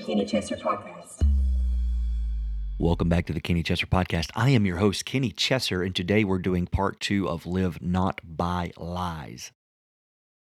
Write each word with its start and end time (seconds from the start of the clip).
Kenny 0.00 0.24
Chessor 0.24 0.56
Podcast. 0.60 1.22
Welcome 2.78 3.08
back 3.08 3.26
to 3.26 3.32
the 3.32 3.40
Kenny 3.40 3.62
Chessor 3.62 3.86
Podcast. 3.86 4.30
I 4.36 4.50
am 4.50 4.64
your 4.64 4.76
host, 4.76 5.04
Kenny 5.04 5.32
Chessor, 5.32 5.84
and 5.84 5.94
today 5.94 6.24
we're 6.24 6.38
doing 6.38 6.66
part 6.66 7.00
two 7.00 7.28
of 7.28 7.46
Live 7.46 7.82
Not 7.82 8.20
by 8.24 8.72
Lies. 8.76 9.52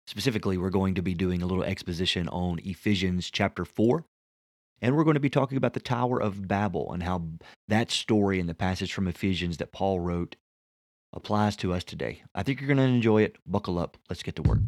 Specifically, 0.06 0.58
we're 0.58 0.70
going 0.70 0.94
to 0.94 1.02
be 1.02 1.14
doing 1.14 1.42
a 1.42 1.46
little 1.46 1.64
exposition 1.64 2.28
on 2.28 2.58
Ephesians 2.64 3.30
chapter 3.30 3.64
4, 3.64 4.04
and 4.82 4.96
we're 4.96 5.04
going 5.04 5.14
to 5.14 5.20
be 5.20 5.30
talking 5.30 5.56
about 5.56 5.74
the 5.74 5.80
Tower 5.80 6.20
of 6.20 6.48
Babel 6.48 6.92
and 6.92 7.02
how 7.02 7.22
that 7.68 7.90
story 7.90 8.40
and 8.40 8.48
the 8.48 8.54
passage 8.54 8.92
from 8.92 9.08
Ephesians 9.08 9.58
that 9.58 9.72
Paul 9.72 10.00
wrote 10.00 10.36
applies 11.12 11.56
to 11.56 11.72
us 11.72 11.84
today. 11.84 12.22
I 12.34 12.42
think 12.42 12.60
you're 12.60 12.68
going 12.68 12.76
to 12.78 12.82
enjoy 12.82 13.22
it. 13.22 13.36
Buckle 13.46 13.78
up. 13.78 13.96
Let's 14.08 14.22
get 14.22 14.36
to 14.36 14.42
work. 14.42 14.60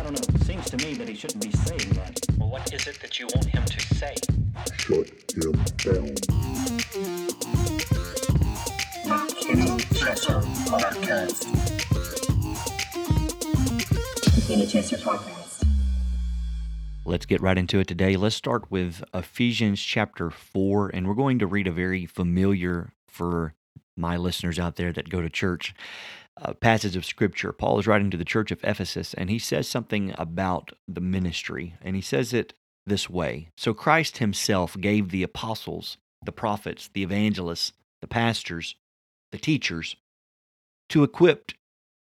I 0.00 0.02
don't 0.02 0.14
know. 0.14 0.34
It 0.34 0.44
seems 0.44 0.64
to 0.70 0.78
me 0.78 0.94
that 0.94 1.10
he 1.10 1.14
shouldn't 1.14 1.42
be 1.42 1.50
saying 1.50 1.90
that. 1.90 2.18
Well, 2.38 2.48
what 2.48 2.72
is 2.72 2.86
it 2.86 2.98
that 3.02 3.20
you 3.20 3.26
want 3.34 3.44
him 3.44 3.62
to 3.66 3.80
say? 3.94 4.14
shut 5.76 5.96
him 5.96 6.14
down. 6.14 6.16
Kenny 9.28 9.76
Chessor 9.92 10.40
Podcast. 10.64 11.40
The 14.36 14.42
Kenny 14.48 14.66
Chessor 14.66 14.96
Podcast. 14.96 15.66
Let's 17.04 17.26
get 17.26 17.42
right 17.42 17.58
into 17.58 17.78
it 17.78 17.86
today. 17.86 18.16
Let's 18.16 18.36
start 18.36 18.70
with 18.70 19.04
Ephesians 19.12 19.82
chapter 19.82 20.30
4, 20.30 20.92
and 20.94 21.08
we're 21.08 21.14
going 21.14 21.38
to 21.40 21.46
read 21.46 21.66
a 21.66 21.72
very 21.72 22.06
familiar 22.06 22.94
for 23.06 23.52
my 23.98 24.16
listeners 24.16 24.58
out 24.58 24.76
there 24.76 24.94
that 24.94 25.10
go 25.10 25.20
to 25.20 25.28
church 25.28 25.74
uh, 26.40 26.54
passage 26.54 26.96
of 26.96 27.04
scripture. 27.04 27.52
Paul 27.52 27.78
is 27.78 27.86
writing 27.86 28.10
to 28.10 28.16
the 28.16 28.24
church 28.24 28.50
of 28.50 28.60
Ephesus, 28.64 29.14
and 29.14 29.30
he 29.30 29.38
says 29.38 29.68
something 29.68 30.14
about 30.18 30.72
the 30.88 31.00
ministry, 31.00 31.74
and 31.82 31.94
he 31.96 32.02
says 32.02 32.32
it 32.32 32.54
this 32.86 33.10
way 33.10 33.48
So 33.56 33.74
Christ 33.74 34.18
himself 34.18 34.76
gave 34.80 35.10
the 35.10 35.22
apostles, 35.22 35.98
the 36.24 36.32
prophets, 36.32 36.90
the 36.92 37.02
evangelists, 37.02 37.72
the 38.00 38.06
pastors, 38.06 38.76
the 39.32 39.38
teachers 39.38 39.96
to 40.88 41.04
equip 41.04 41.52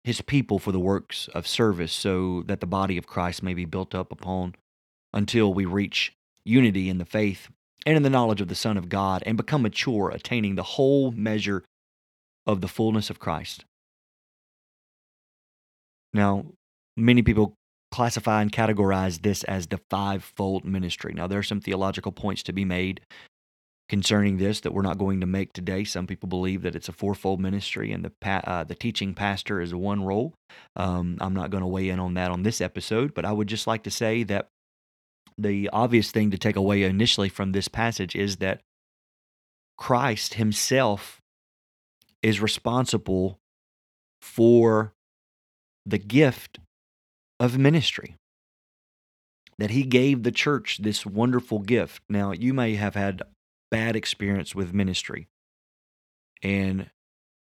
his 0.04 0.20
people 0.22 0.58
for 0.58 0.72
the 0.72 0.80
works 0.80 1.28
of 1.34 1.46
service 1.46 1.92
so 1.92 2.42
that 2.46 2.60
the 2.60 2.66
body 2.66 2.96
of 2.96 3.06
Christ 3.06 3.42
may 3.42 3.52
be 3.52 3.66
built 3.66 3.94
up 3.94 4.10
upon 4.10 4.54
until 5.12 5.52
we 5.52 5.64
reach 5.64 6.14
unity 6.44 6.88
in 6.88 6.98
the 6.98 7.04
faith 7.04 7.48
and 7.84 7.96
in 7.96 8.02
the 8.02 8.10
knowledge 8.10 8.40
of 8.40 8.48
the 8.48 8.54
Son 8.54 8.76
of 8.76 8.88
God 8.88 9.22
and 9.26 9.36
become 9.36 9.62
mature, 9.62 10.10
attaining 10.10 10.54
the 10.54 10.62
whole 10.62 11.10
measure 11.12 11.64
of 12.46 12.60
the 12.60 12.68
fullness 12.68 13.10
of 13.10 13.18
Christ. 13.18 13.64
Now, 16.12 16.46
many 16.96 17.22
people 17.22 17.54
classify 17.90 18.42
and 18.42 18.52
categorize 18.52 19.22
this 19.22 19.44
as 19.44 19.66
the 19.66 19.80
fivefold 19.90 20.64
ministry. 20.64 21.12
Now, 21.14 21.26
there 21.26 21.38
are 21.38 21.44
some 21.44 21.60
theological 21.60 22.12
points 22.12 22.42
to 22.44 22.52
be 22.52 22.64
made 22.64 23.00
concerning 23.88 24.36
this 24.36 24.60
that 24.60 24.74
we're 24.74 24.82
not 24.82 24.98
going 24.98 25.20
to 25.20 25.26
make 25.26 25.52
today. 25.52 25.84
Some 25.84 26.06
people 26.06 26.28
believe 26.28 26.62
that 26.62 26.76
it's 26.76 26.88
a 26.88 26.92
fourfold 26.92 27.40
ministry 27.40 27.90
and 27.90 28.04
the 28.04 28.12
pa- 28.20 28.42
uh, 28.44 28.64
the 28.64 28.74
teaching 28.74 29.14
pastor 29.14 29.60
is 29.60 29.74
one 29.74 30.04
role. 30.04 30.34
Um, 30.76 31.16
I'm 31.20 31.34
not 31.34 31.50
going 31.50 31.62
to 31.62 31.66
weigh 31.68 31.88
in 31.88 31.98
on 31.98 32.14
that 32.14 32.30
on 32.30 32.42
this 32.42 32.60
episode, 32.60 33.14
but 33.14 33.24
I 33.24 33.32
would 33.32 33.48
just 33.48 33.66
like 33.66 33.82
to 33.84 33.90
say 33.90 34.22
that 34.24 34.48
the 35.38 35.70
obvious 35.72 36.10
thing 36.10 36.30
to 36.32 36.38
take 36.38 36.56
away 36.56 36.82
initially 36.82 37.28
from 37.28 37.52
this 37.52 37.68
passage 37.68 38.14
is 38.14 38.36
that 38.36 38.60
Christ 39.78 40.34
himself 40.34 41.20
is 42.22 42.42
responsible 42.42 43.38
for 44.20 44.92
the 45.88 45.98
gift 45.98 46.58
of 47.40 47.58
ministry. 47.58 48.16
That 49.58 49.70
he 49.70 49.82
gave 49.82 50.22
the 50.22 50.30
church 50.30 50.78
this 50.82 51.04
wonderful 51.04 51.58
gift. 51.58 52.02
Now, 52.08 52.30
you 52.32 52.54
may 52.54 52.76
have 52.76 52.94
had 52.94 53.22
bad 53.70 53.96
experience 53.96 54.54
with 54.54 54.72
ministry. 54.72 55.26
And 56.42 56.90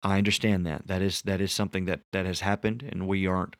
I 0.04 0.18
understand 0.18 0.66
that. 0.68 0.88
That 0.88 1.02
is 1.02 1.22
that 1.24 1.42
is 1.42 1.52
something 1.52 1.86
that 1.86 2.02
that 2.12 2.26
has 2.26 2.42
happened 2.42 2.84
and 2.84 3.08
we 3.08 3.26
aren't 3.26 3.56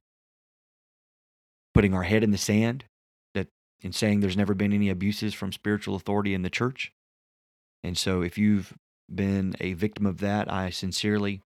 putting 1.74 1.94
our 1.94 2.04
head 2.04 2.24
in 2.24 2.32
the 2.32 2.38
sand 2.38 2.86
that 3.34 3.48
in 3.82 3.92
saying 3.92 4.20
there's 4.20 4.38
never 4.38 4.54
been 4.54 4.74
any 4.74 4.90
abuses 4.90 5.34
from 5.34 5.52
spiritual 5.52 5.96
authority 5.96 6.34
in 6.34 6.44
the 6.44 6.50
church. 6.50 6.92
And 7.84 7.98
so 7.98 8.22
if 8.22 8.38
you've 8.38 8.74
been 9.14 9.56
a 9.60 9.74
victim 9.74 10.06
of 10.06 10.20
that, 10.20 10.52
I 10.52 10.70
sincerely 10.70 11.42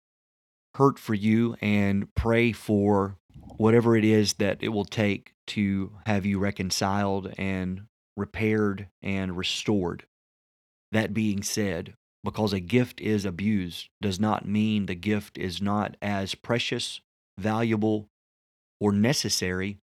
hurt 0.75 0.99
for 0.99 1.15
you 1.15 1.57
and 1.61 2.13
pray 2.15 2.53
for 2.53 3.17
whatever 3.57 3.97
it 3.97 4.05
is 4.05 4.35
that 4.35 4.59
it 4.61 4.69
will 4.69 4.85
take 4.85 5.35
to 5.49 5.93
have 6.07 6.27
you 6.27 6.39
reconciled 6.39 7.33
and 7.39 7.83
repaired 8.17 8.89
and 9.03 9.37
restored. 9.37 10.05
That 10.93 11.15
being 11.15 11.43
said, 11.43 11.95
because 12.25 12.53
a 12.53 12.61
gift 12.61 13.01
is 13.01 13.25
abused 13.25 13.89
does 14.01 14.19
not 14.19 14.47
mean 14.47 14.87
the 14.87 14.95
gift 14.95 15.39
is 15.39 15.63
not 15.63 15.97
as 16.03 16.35
precious, 16.35 17.01
valuable, 17.39 18.09
or 18.81 18.93
necessary 18.93 19.79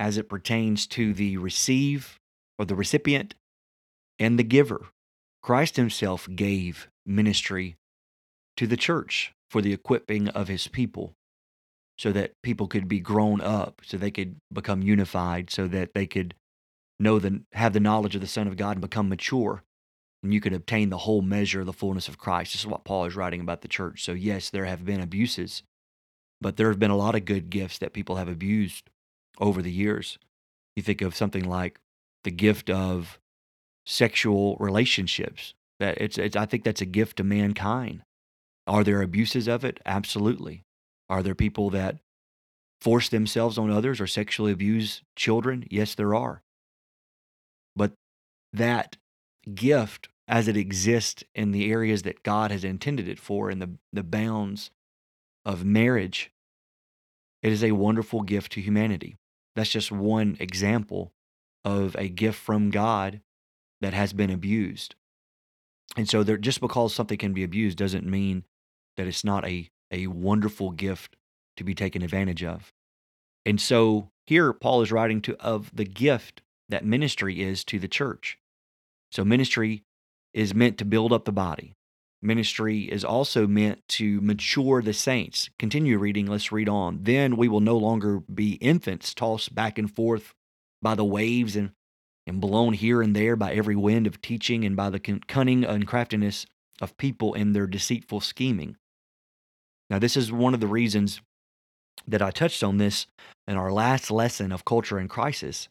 as 0.00 0.16
it 0.16 0.28
pertains 0.28 0.86
to 0.88 1.12
the 1.12 1.36
receive 1.36 2.18
or 2.58 2.64
the 2.64 2.74
recipient 2.74 3.34
and 4.18 4.38
the 4.38 4.44
giver. 4.44 4.86
Christ 5.42 5.76
himself 5.76 6.28
gave 6.34 6.88
ministry 7.06 7.76
to 8.56 8.66
the 8.66 8.76
church 8.76 9.32
for 9.50 9.60
the 9.60 9.72
equipping 9.72 10.28
of 10.28 10.48
his 10.48 10.68
people 10.68 11.14
so 11.98 12.12
that 12.12 12.32
people 12.42 12.66
could 12.66 12.88
be 12.88 13.00
grown 13.00 13.40
up, 13.40 13.82
so 13.84 13.96
they 13.96 14.10
could 14.10 14.36
become 14.52 14.82
unified, 14.82 15.50
so 15.50 15.68
that 15.68 15.94
they 15.94 16.06
could 16.06 16.34
know 16.98 17.18
the 17.18 17.42
have 17.52 17.72
the 17.72 17.80
knowledge 17.80 18.14
of 18.14 18.20
the 18.20 18.26
Son 18.26 18.46
of 18.46 18.56
God 18.56 18.72
and 18.72 18.80
become 18.80 19.08
mature. 19.08 19.62
And 20.22 20.32
you 20.32 20.40
could 20.40 20.52
obtain 20.52 20.90
the 20.90 20.98
whole 20.98 21.20
measure 21.20 21.60
of 21.60 21.66
the 21.66 21.72
fullness 21.72 22.06
of 22.06 22.16
Christ. 22.16 22.52
This 22.52 22.60
is 22.60 22.66
what 22.66 22.84
Paul 22.84 23.06
is 23.06 23.16
writing 23.16 23.40
about 23.40 23.62
the 23.62 23.68
church. 23.68 24.04
So 24.04 24.12
yes, 24.12 24.50
there 24.50 24.66
have 24.66 24.84
been 24.84 25.00
abuses, 25.00 25.64
but 26.40 26.56
there 26.56 26.68
have 26.68 26.78
been 26.78 26.92
a 26.92 26.96
lot 26.96 27.16
of 27.16 27.24
good 27.24 27.50
gifts 27.50 27.78
that 27.78 27.92
people 27.92 28.16
have 28.16 28.28
abused 28.28 28.88
over 29.40 29.60
the 29.60 29.72
years. 29.72 30.18
You 30.76 30.82
think 30.82 31.02
of 31.02 31.16
something 31.16 31.44
like 31.44 31.80
the 32.22 32.30
gift 32.30 32.70
of 32.70 33.18
sexual 33.84 34.56
relationships. 34.60 35.54
That 35.80 35.98
it's, 36.00 36.18
it's 36.18 36.36
I 36.36 36.46
think 36.46 36.62
that's 36.62 36.80
a 36.80 36.86
gift 36.86 37.16
to 37.16 37.24
mankind. 37.24 38.02
Are 38.66 38.84
there 38.84 39.02
abuses 39.02 39.48
of 39.48 39.64
it? 39.64 39.80
Absolutely. 39.84 40.62
Are 41.12 41.22
there 41.22 41.34
people 41.34 41.68
that 41.70 41.98
force 42.80 43.10
themselves 43.10 43.58
on 43.58 43.70
others 43.70 44.00
or 44.00 44.06
sexually 44.06 44.50
abuse 44.50 45.02
children? 45.14 45.66
Yes, 45.70 45.94
there 45.94 46.14
are. 46.14 46.42
But 47.76 47.92
that 48.50 48.96
gift, 49.54 50.08
as 50.26 50.48
it 50.48 50.56
exists 50.56 51.22
in 51.34 51.52
the 51.52 51.70
areas 51.70 52.00
that 52.04 52.22
God 52.22 52.50
has 52.50 52.64
intended 52.64 53.08
it 53.08 53.18
for, 53.18 53.50
in 53.50 53.58
the, 53.58 53.72
the 53.92 54.02
bounds 54.02 54.70
of 55.44 55.66
marriage, 55.66 56.30
it 57.42 57.52
is 57.52 57.62
a 57.62 57.72
wonderful 57.72 58.22
gift 58.22 58.52
to 58.52 58.62
humanity. 58.62 59.18
That's 59.54 59.68
just 59.68 59.92
one 59.92 60.38
example 60.40 61.12
of 61.62 61.94
a 61.96 62.08
gift 62.08 62.38
from 62.38 62.70
God 62.70 63.20
that 63.82 63.92
has 63.92 64.14
been 64.14 64.30
abused. 64.30 64.94
And 65.94 66.08
so 66.08 66.22
there 66.22 66.38
just 66.38 66.62
because 66.62 66.94
something 66.94 67.18
can 67.18 67.34
be 67.34 67.44
abused 67.44 67.76
doesn't 67.76 68.06
mean 68.06 68.44
that 68.96 69.06
it's 69.06 69.24
not 69.24 69.46
a, 69.46 69.68
a 69.92 70.08
wonderful 70.08 70.70
gift 70.70 71.16
to 71.56 71.64
be 71.64 71.74
taken 71.74 72.02
advantage 72.02 72.42
of. 72.42 72.72
And 73.44 73.60
so 73.60 74.10
here 74.26 74.52
Paul 74.52 74.82
is 74.82 74.90
writing 74.90 75.20
to 75.22 75.36
of 75.38 75.70
the 75.74 75.84
gift 75.84 76.42
that 76.68 76.84
ministry 76.84 77.42
is 77.42 77.64
to 77.64 77.78
the 77.78 77.88
church. 77.88 78.38
So 79.10 79.24
ministry 79.24 79.84
is 80.32 80.54
meant 80.54 80.78
to 80.78 80.84
build 80.84 81.12
up 81.12 81.24
the 81.24 81.32
body. 81.32 81.74
Ministry 82.22 82.82
is 82.82 83.04
also 83.04 83.46
meant 83.48 83.86
to 83.88 84.20
mature 84.20 84.80
the 84.80 84.94
saints. 84.94 85.50
Continue 85.58 85.98
reading, 85.98 86.26
let's 86.26 86.52
read 86.52 86.68
on. 86.68 87.00
Then 87.02 87.36
we 87.36 87.48
will 87.48 87.60
no 87.60 87.76
longer 87.76 88.20
be 88.20 88.52
infants 88.54 89.12
tossed 89.12 89.54
back 89.54 89.76
and 89.76 89.94
forth 89.94 90.32
by 90.80 90.94
the 90.94 91.04
waves 91.04 91.56
and, 91.56 91.72
and 92.26 92.40
blown 92.40 92.74
here 92.74 93.02
and 93.02 93.14
there 93.14 93.34
by 93.34 93.52
every 93.52 93.74
wind 93.74 94.06
of 94.06 94.22
teaching 94.22 94.64
and 94.64 94.76
by 94.76 94.88
the 94.88 95.00
cunning 95.00 95.64
and 95.64 95.86
craftiness 95.86 96.46
of 96.80 96.96
people 96.96 97.34
in 97.34 97.52
their 97.52 97.66
deceitful 97.66 98.20
scheming. 98.20 98.76
Now, 99.92 99.98
this 99.98 100.16
is 100.16 100.32
one 100.32 100.54
of 100.54 100.60
the 100.60 100.66
reasons 100.66 101.20
that 102.08 102.22
I 102.22 102.30
touched 102.30 102.64
on 102.64 102.78
this 102.78 103.06
in 103.46 103.58
our 103.58 103.70
last 103.70 104.10
lesson 104.10 104.50
of 104.50 104.64
culture 104.64 104.96
and 104.96 105.08
crisis 105.08 105.68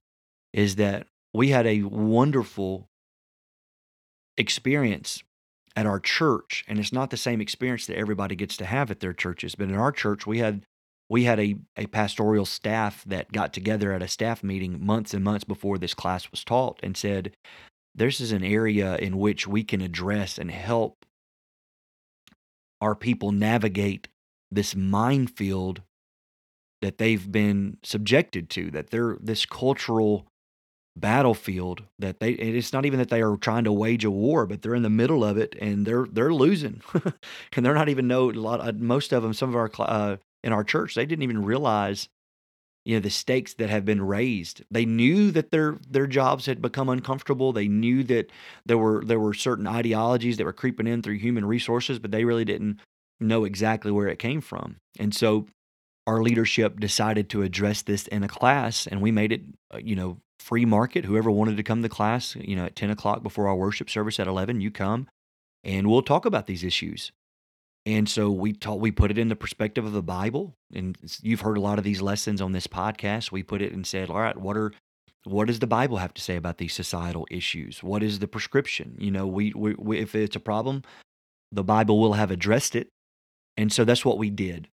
is 0.53 0.75
that 0.75 1.07
we 1.33 1.49
had 1.49 1.65
a 1.65 1.81
wonderful 1.81 2.85
experience 4.37 5.23
at 5.75 5.87
our 5.87 5.99
church 5.99 6.63
and 6.67 6.77
it's 6.77 6.93
not 6.93 7.09
the 7.09 7.17
same 7.17 7.41
experience 7.41 7.87
that 7.87 7.97
everybody 7.97 8.35
gets 8.35 8.57
to 8.57 8.65
have 8.65 8.91
at 8.91 8.99
their 8.99 9.13
churches 9.13 9.55
but 9.55 9.69
in 9.69 9.75
our 9.75 9.91
church 9.91 10.27
we 10.27 10.37
had 10.37 10.63
we 11.09 11.23
had 11.23 11.39
a, 11.39 11.55
a 11.77 11.85
pastoral 11.87 12.45
staff 12.45 13.03
that 13.05 13.31
got 13.31 13.53
together 13.53 13.91
at 13.91 14.03
a 14.03 14.07
staff 14.07 14.43
meeting 14.43 14.85
months 14.85 15.13
and 15.13 15.23
months 15.23 15.43
before 15.43 15.77
this 15.77 15.93
class 15.93 16.29
was 16.29 16.43
taught 16.43 16.79
and 16.83 16.95
said 16.95 17.33
this 17.95 18.21
is 18.21 18.31
an 18.31 18.43
area 18.43 18.97
in 18.97 19.17
which 19.17 19.47
we 19.47 19.63
can 19.63 19.81
address 19.81 20.37
and 20.37 20.51
help 20.51 21.05
our 22.81 22.95
people 22.95 23.31
navigate 23.31 24.07
this 24.51 24.75
minefield 24.75 25.81
that 26.81 26.97
they've 26.97 27.31
been 27.31 27.77
subjected 27.83 28.49
to, 28.51 28.71
that 28.71 28.89
they're 28.89 29.17
this 29.21 29.45
cultural 29.45 30.25
battlefield 30.97 31.83
that 31.99 32.19
they 32.19 32.31
it's 32.31 32.73
not 32.73 32.85
even 32.85 32.99
that 32.99 33.09
they 33.09 33.21
are 33.21 33.37
trying 33.37 33.63
to 33.63 33.71
wage 33.71 34.03
a 34.03 34.11
war 34.11 34.45
but 34.45 34.61
they're 34.61 34.75
in 34.75 34.83
the 34.83 34.89
middle 34.89 35.23
of 35.23 35.37
it 35.37 35.55
and 35.61 35.85
they're 35.85 36.05
they're 36.11 36.33
losing. 36.33 36.81
And 37.55 37.65
they're 37.65 37.73
not 37.73 37.89
even 37.89 38.07
know 38.07 38.29
a 38.29 38.33
lot 38.33 38.59
uh, 38.61 38.73
most 38.73 39.13
of 39.13 39.23
them 39.23 39.33
some 39.33 39.49
of 39.49 39.55
our 39.55 39.71
uh, 39.79 40.17
in 40.43 40.51
our 40.51 40.63
church 40.63 40.95
they 40.95 41.05
didn't 41.05 41.23
even 41.23 41.43
realize 41.43 42.09
you 42.85 42.95
know 42.95 42.99
the 42.99 43.09
stakes 43.09 43.53
that 43.55 43.69
have 43.69 43.85
been 43.85 44.01
raised. 44.01 44.63
They 44.71 44.85
knew 44.85 45.31
that 45.31 45.51
their 45.51 45.77
their 45.89 46.07
jobs 46.07 46.47
had 46.47 46.61
become 46.61 46.89
uncomfortable. 46.89 47.53
They 47.53 47.67
knew 47.67 48.03
that 48.05 48.31
there 48.65 48.77
were 48.77 49.03
there 49.05 49.19
were 49.19 49.33
certain 49.33 49.67
ideologies 49.67 50.37
that 50.37 50.45
were 50.45 50.53
creeping 50.53 50.87
in 50.87 51.01
through 51.01 51.17
human 51.17 51.45
resources 51.45 51.99
but 51.99 52.11
they 52.11 52.25
really 52.25 52.45
didn't 52.45 52.79
know 53.21 53.45
exactly 53.45 53.91
where 53.91 54.07
it 54.07 54.19
came 54.19 54.41
from. 54.41 54.77
And 54.99 55.13
so 55.13 55.47
our 56.07 56.21
leadership 56.21 56.79
decided 56.79 57.29
to 57.29 57.43
address 57.43 57.81
this 57.81 58.07
in 58.07 58.23
a 58.23 58.27
class 58.27 58.87
and 58.87 59.01
we 59.01 59.11
made 59.11 59.31
it 59.31 59.41
uh, 59.73 59.77
you 59.77 59.95
know 59.95 60.17
free 60.39 60.65
market. 60.65 61.05
Whoever 61.05 61.29
wanted 61.29 61.57
to 61.57 61.63
come 61.63 61.83
to 61.83 61.89
class 61.89 62.35
you 62.35 62.55
know 62.55 62.65
at 62.65 62.75
10 62.75 62.89
o'clock 62.89 63.23
before 63.23 63.47
our 63.47 63.55
worship 63.55 63.89
service 63.89 64.19
at 64.19 64.27
11 64.27 64.61
you 64.61 64.71
come 64.71 65.07
and 65.63 65.87
we'll 65.87 66.01
talk 66.01 66.25
about 66.25 66.47
these 66.47 66.63
issues. 66.63 67.11
And 67.85 68.07
so 68.07 68.29
we 68.29 68.53
taught 68.53 68.79
we 68.79 68.91
put 68.91 69.11
it 69.11 69.17
in 69.17 69.29
the 69.29 69.35
perspective 69.35 69.85
of 69.85 69.93
the 69.93 70.03
bible 70.03 70.55
and 70.73 70.97
you've 71.21 71.41
heard 71.41 71.57
a 71.57 71.61
lot 71.61 71.77
of 71.77 71.83
these 71.83 72.01
lessons 72.01 72.41
on 72.41 72.51
this 72.51 72.67
podcast. 72.67 73.31
We 73.31 73.43
put 73.43 73.61
it 73.61 73.73
and 73.73 73.85
said 73.85 74.09
all 74.09 74.19
right 74.19 74.37
what 74.37 74.57
are 74.57 74.71
what 75.23 75.47
does 75.47 75.59
the 75.59 75.67
bible 75.67 75.97
have 75.97 76.15
to 76.15 76.21
say 76.21 76.35
about 76.35 76.57
these 76.57 76.73
societal 76.73 77.27
issues? 77.29 77.83
What 77.83 78.01
is 78.01 78.17
the 78.17 78.27
prescription? 78.27 78.97
You 78.99 79.11
know 79.11 79.27
we, 79.27 79.53
we, 79.55 79.75
we 79.75 79.99
if 79.99 80.15
it's 80.15 80.35
a 80.35 80.39
problem 80.39 80.83
the 81.51 81.63
bible 81.63 81.99
will 81.99 82.13
have 82.13 82.31
addressed 82.31 82.75
it 82.75 82.87
and 83.57 83.71
so 83.71 83.85
that's 83.85 84.05
what 84.05 84.17
we 84.17 84.29
did 84.29 84.67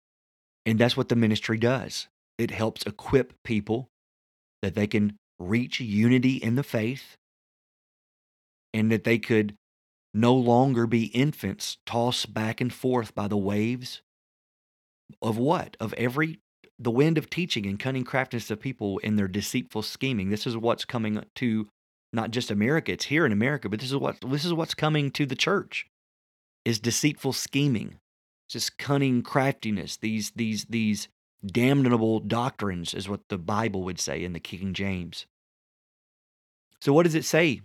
and 0.68 0.77
that's 0.77 0.97
what 0.97 1.07
the 1.07 1.15
ministry 1.15 1.57
does. 1.57 2.07
It 2.38 2.51
helps 2.51 2.83
equip 2.83 3.33
people 3.44 3.88
that 4.62 4.75
they 4.75 4.85
can 4.85 5.15
reach 5.39 5.79
unity 5.79 6.35
in 6.35 6.56
the 6.56 6.63
faith 6.63 7.15
and 8.74 8.91
that 8.91 9.06
they 9.06 9.18
could 9.18 9.56
no 10.13 10.35
longer 10.35 10.85
be 10.85 11.06
infants 11.06 11.77
tossed 11.85 12.33
back 12.33 12.59
and 12.59 12.74
forth 12.74 13.15
by 13.15 13.29
the 13.29 13.38
waves 13.38 14.01
of 15.21 15.38
what? 15.38 15.77
Of 15.79 15.94
every 15.94 16.39
the 16.77 16.91
wind 16.91 17.18
of 17.18 17.29
teaching 17.29 17.65
and 17.65 17.79
cunning 17.79 18.03
craftiness 18.03 18.51
of 18.51 18.59
people 18.59 18.97
in 19.00 19.15
their 19.15 19.27
deceitful 19.27 19.83
scheming. 19.83 20.29
This 20.29 20.45
is 20.45 20.57
what's 20.57 20.85
coming 20.85 21.24
to 21.35 21.68
not 22.12 22.31
just 22.31 22.51
America, 22.51 22.91
it's 22.91 23.06
here 23.06 23.25
in 23.25 23.31
America, 23.31 23.69
but 23.69 23.79
this 23.79 23.89
is 23.89 23.97
what 23.97 24.18
this 24.27 24.44
is 24.44 24.53
what's 24.53 24.74
coming 24.74 25.12
to 25.12 25.25
the 25.25 25.35
church 25.35 25.88
is 26.65 26.77
deceitful 26.77 27.31
scheming 27.31 27.95
just 28.47 28.77
cunning 28.77 29.21
craftiness, 29.21 29.97
these 29.97 30.31
these 30.31 30.65
these 30.65 31.07
damnable 31.45 32.19
doctrines 32.19 32.94
is 32.94 33.07
what 33.07 33.27
the 33.29 33.38
Bible 33.38 33.83
would 33.83 33.99
say 33.99 34.23
in 34.23 34.33
the 34.33 34.39
King 34.39 34.73
James. 34.73 35.25
So 36.79 36.94
what 36.94 37.03
does 37.03 37.15
it 37.15 37.25
say 37.25 37.61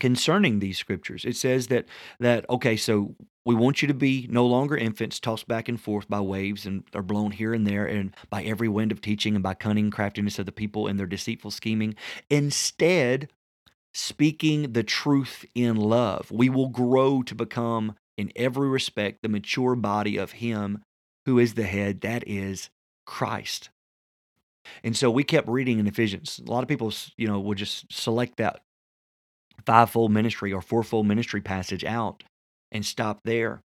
concerning 0.00 0.58
these 0.58 0.78
scriptures? 0.78 1.24
It 1.24 1.36
says 1.36 1.68
that 1.68 1.86
that 2.20 2.48
okay, 2.48 2.76
so 2.76 3.14
we 3.46 3.54
want 3.54 3.82
you 3.82 3.88
to 3.88 3.94
be 3.94 4.26
no 4.30 4.46
longer 4.46 4.76
infants 4.76 5.20
tossed 5.20 5.46
back 5.46 5.68
and 5.68 5.80
forth 5.80 6.08
by 6.08 6.20
waves 6.20 6.64
and 6.64 6.84
are 6.94 7.02
blown 7.02 7.30
here 7.30 7.52
and 7.52 7.66
there 7.66 7.86
and 7.86 8.14
by 8.30 8.42
every 8.42 8.68
wind 8.68 8.90
of 8.90 9.00
teaching 9.02 9.34
and 9.34 9.42
by 9.42 9.54
cunning 9.54 9.90
craftiness 9.90 10.38
of 10.38 10.46
the 10.46 10.52
people 10.52 10.86
and 10.86 10.98
their 10.98 11.06
deceitful 11.06 11.50
scheming. 11.50 11.94
Instead, 12.30 13.28
speaking 13.92 14.72
the 14.72 14.82
truth 14.82 15.44
in 15.54 15.76
love, 15.76 16.30
we 16.30 16.48
will 16.48 16.68
grow 16.68 17.22
to 17.22 17.34
become 17.34 17.94
in 18.16 18.32
every 18.36 18.68
respect 18.68 19.22
the 19.22 19.28
mature 19.28 19.74
body 19.74 20.16
of 20.16 20.32
Him 20.32 20.82
who 21.26 21.38
is 21.38 21.54
the 21.54 21.64
head, 21.64 22.02
that 22.02 22.26
is 22.26 22.70
Christ. 23.06 23.70
And 24.82 24.96
so 24.96 25.10
we 25.10 25.24
kept 25.24 25.48
reading 25.48 25.78
in 25.78 25.86
Ephesians. 25.86 26.40
A 26.46 26.50
lot 26.50 26.62
of 26.62 26.68
people, 26.68 26.92
you 27.16 27.26
know, 27.26 27.40
would 27.40 27.58
just 27.58 27.92
select 27.92 28.36
that 28.38 28.60
fivefold 29.66 30.12
ministry 30.12 30.52
or 30.52 30.62
fourfold 30.62 31.06
ministry 31.06 31.40
passage 31.40 31.84
out 31.84 32.22
and 32.72 32.84
stop 32.84 33.20
there. 33.24 33.60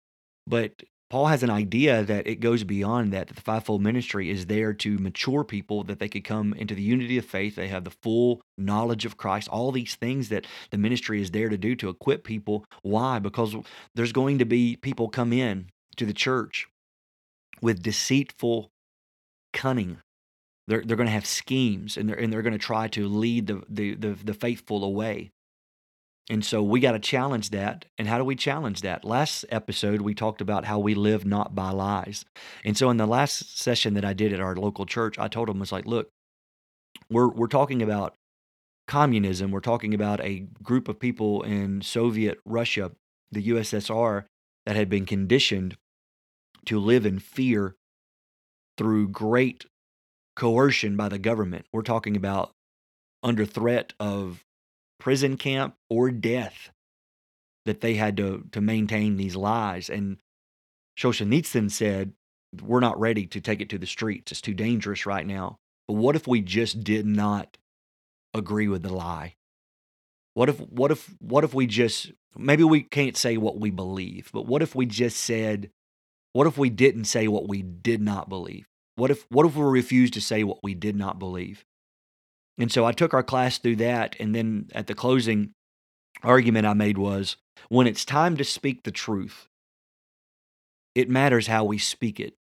But 0.46 0.82
Paul 1.08 1.26
has 1.26 1.44
an 1.44 1.50
idea 1.50 2.02
that 2.02 2.26
it 2.26 2.40
goes 2.40 2.64
beyond 2.64 3.12
that, 3.12 3.28
that 3.28 3.36
the 3.36 3.42
fivefold 3.42 3.80
ministry 3.80 4.28
is 4.28 4.46
there 4.46 4.72
to 4.74 4.98
mature 4.98 5.44
people, 5.44 5.84
that 5.84 6.00
they 6.00 6.08
could 6.08 6.24
come 6.24 6.52
into 6.54 6.74
the 6.74 6.82
unity 6.82 7.16
of 7.16 7.24
faith. 7.24 7.54
They 7.54 7.68
have 7.68 7.84
the 7.84 7.90
full 7.90 8.40
knowledge 8.58 9.04
of 9.04 9.16
Christ, 9.16 9.48
all 9.48 9.70
these 9.70 9.94
things 9.94 10.30
that 10.30 10.46
the 10.70 10.78
ministry 10.78 11.22
is 11.22 11.30
there 11.30 11.48
to 11.48 11.56
do 11.56 11.76
to 11.76 11.88
equip 11.88 12.24
people. 12.24 12.64
Why? 12.82 13.20
Because 13.20 13.54
there's 13.94 14.12
going 14.12 14.38
to 14.38 14.44
be 14.44 14.76
people 14.76 15.08
come 15.08 15.32
in 15.32 15.70
to 15.96 16.06
the 16.06 16.12
church 16.12 16.66
with 17.62 17.82
deceitful 17.82 18.72
cunning. 19.52 19.98
They're, 20.66 20.82
they're 20.84 20.96
going 20.96 21.06
to 21.06 21.12
have 21.12 21.26
schemes 21.26 21.96
and 21.96 22.08
they're, 22.08 22.16
and 22.16 22.32
they're 22.32 22.42
going 22.42 22.52
to 22.52 22.58
try 22.58 22.88
to 22.88 23.06
lead 23.06 23.46
the, 23.46 23.62
the, 23.68 23.94
the, 23.94 24.18
the 24.24 24.34
faithful 24.34 24.82
away. 24.82 25.30
And 26.28 26.44
so 26.44 26.62
we 26.62 26.80
got 26.80 26.92
to 26.92 26.98
challenge 26.98 27.50
that. 27.50 27.84
And 27.98 28.08
how 28.08 28.18
do 28.18 28.24
we 28.24 28.34
challenge 28.34 28.80
that? 28.80 29.04
Last 29.04 29.44
episode, 29.48 30.00
we 30.00 30.14
talked 30.14 30.40
about 30.40 30.64
how 30.64 30.78
we 30.78 30.94
live 30.94 31.24
not 31.24 31.54
by 31.54 31.70
lies. 31.70 32.24
And 32.64 32.76
so 32.76 32.90
in 32.90 32.96
the 32.96 33.06
last 33.06 33.58
session 33.58 33.94
that 33.94 34.04
I 34.04 34.12
did 34.12 34.32
at 34.32 34.40
our 34.40 34.56
local 34.56 34.86
church, 34.86 35.18
I 35.18 35.28
told 35.28 35.48
them, 35.48 35.62
it's 35.62 35.70
like, 35.70 35.86
look, 35.86 36.10
we're, 37.08 37.28
we're 37.28 37.46
talking 37.46 37.80
about 37.80 38.14
communism. 38.88 39.50
We're 39.52 39.60
talking 39.60 39.94
about 39.94 40.20
a 40.24 40.46
group 40.62 40.88
of 40.88 40.98
people 40.98 41.42
in 41.42 41.80
Soviet 41.82 42.38
Russia, 42.44 42.92
the 43.30 43.48
USSR, 43.48 44.24
that 44.64 44.76
had 44.76 44.88
been 44.88 45.06
conditioned 45.06 45.76
to 46.66 46.80
live 46.80 47.06
in 47.06 47.20
fear 47.20 47.76
through 48.76 49.08
great 49.08 49.66
coercion 50.34 50.96
by 50.96 51.08
the 51.08 51.18
government. 51.18 51.66
We're 51.72 51.82
talking 51.82 52.16
about 52.16 52.50
under 53.22 53.44
threat 53.44 53.92
of 53.98 54.44
prison 54.98 55.36
camp 55.36 55.74
or 55.88 56.10
death 56.10 56.70
that 57.64 57.80
they 57.80 57.94
had 57.94 58.16
to, 58.16 58.44
to 58.52 58.60
maintain 58.60 59.16
these 59.16 59.36
lies. 59.36 59.90
And 59.90 60.18
Solzhenitsyn 60.98 61.70
said, 61.70 62.12
We're 62.62 62.80
not 62.80 62.98
ready 62.98 63.26
to 63.26 63.40
take 63.40 63.60
it 63.60 63.68
to 63.70 63.78
the 63.78 63.86
streets. 63.86 64.32
It's 64.32 64.40
too 64.40 64.54
dangerous 64.54 65.06
right 65.06 65.26
now. 65.26 65.58
But 65.88 65.94
what 65.94 66.16
if 66.16 66.26
we 66.26 66.40
just 66.40 66.82
did 66.82 67.06
not 67.06 67.58
agree 68.34 68.68
with 68.68 68.82
the 68.82 68.92
lie? 68.92 69.34
What 70.34 70.48
if 70.48 70.58
what 70.58 70.90
if 70.90 71.14
what 71.20 71.44
if 71.44 71.54
we 71.54 71.66
just 71.66 72.12
maybe 72.36 72.64
we 72.64 72.82
can't 72.82 73.16
say 73.16 73.36
what 73.36 73.58
we 73.58 73.70
believe, 73.70 74.30
but 74.32 74.46
what 74.46 74.62
if 74.62 74.74
we 74.74 74.86
just 74.86 75.16
said 75.16 75.70
what 76.32 76.46
if 76.46 76.58
we 76.58 76.68
didn't 76.68 77.04
say 77.04 77.28
what 77.28 77.48
we 77.48 77.62
did 77.62 78.02
not 78.02 78.28
believe? 78.28 78.66
What 78.96 79.10
if 79.10 79.24
what 79.30 79.46
if 79.46 79.56
we 79.56 79.64
refused 79.64 80.12
to 80.14 80.20
say 80.20 80.44
what 80.44 80.62
we 80.62 80.74
did 80.74 80.94
not 80.94 81.18
believe? 81.18 81.64
And 82.58 82.72
so 82.72 82.84
I 82.84 82.92
took 82.92 83.12
our 83.14 83.22
class 83.22 83.58
through 83.58 83.76
that. 83.76 84.16
And 84.18 84.34
then 84.34 84.68
at 84.74 84.86
the 84.86 84.94
closing 84.94 85.52
argument 86.22 86.66
I 86.66 86.74
made 86.74 86.98
was 86.98 87.36
when 87.68 87.86
it's 87.86 88.04
time 88.04 88.36
to 88.36 88.44
speak 88.44 88.82
the 88.82 88.90
truth, 88.90 89.48
it 90.94 91.10
matters 91.10 91.46
how 91.46 91.64
we 91.64 91.78
speak 91.78 92.18
it. 92.18 92.34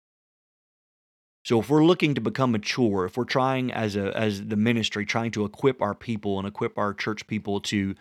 So 1.44 1.60
if 1.60 1.70
we're 1.70 1.86
looking 1.86 2.16
to 2.16 2.22
become 2.22 2.54
mature, 2.54 3.06
if 3.06 3.18
we're 3.18 3.26
trying 3.26 3.72
as 3.72 3.96
a 3.96 4.18
as 4.18 4.48
the 4.48 4.56
ministry 4.56 5.06
trying 5.06 5.32
to 5.32 5.46
equip 5.46 5.82
our 5.82 5.94
people 5.94 6.40
and 6.40 6.48
equip 6.48 6.78
our 6.78 6.94
church 6.94 7.28
people 7.28 7.60
to 7.62 7.96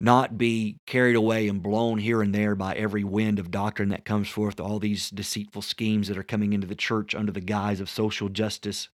not 0.00 0.38
be 0.38 0.78
carried 0.86 1.16
away 1.16 1.48
and 1.48 1.62
blown 1.62 1.98
here 1.98 2.22
and 2.22 2.34
there 2.34 2.54
by 2.54 2.74
every 2.74 3.04
wind 3.04 3.38
of 3.38 3.50
doctrine 3.50 3.90
that 3.90 4.04
comes 4.04 4.28
forth, 4.28 4.60
all 4.60 4.78
these 4.78 5.10
deceitful 5.10 5.62
schemes 5.62 6.08
that 6.08 6.18
are 6.18 6.22
coming 6.22 6.52
into 6.52 6.66
the 6.66 6.74
church 6.74 7.14
under 7.14 7.32
the 7.32 7.40
guise 7.40 7.80
of 7.80 7.90
social 7.90 8.28
justice. 8.28 8.88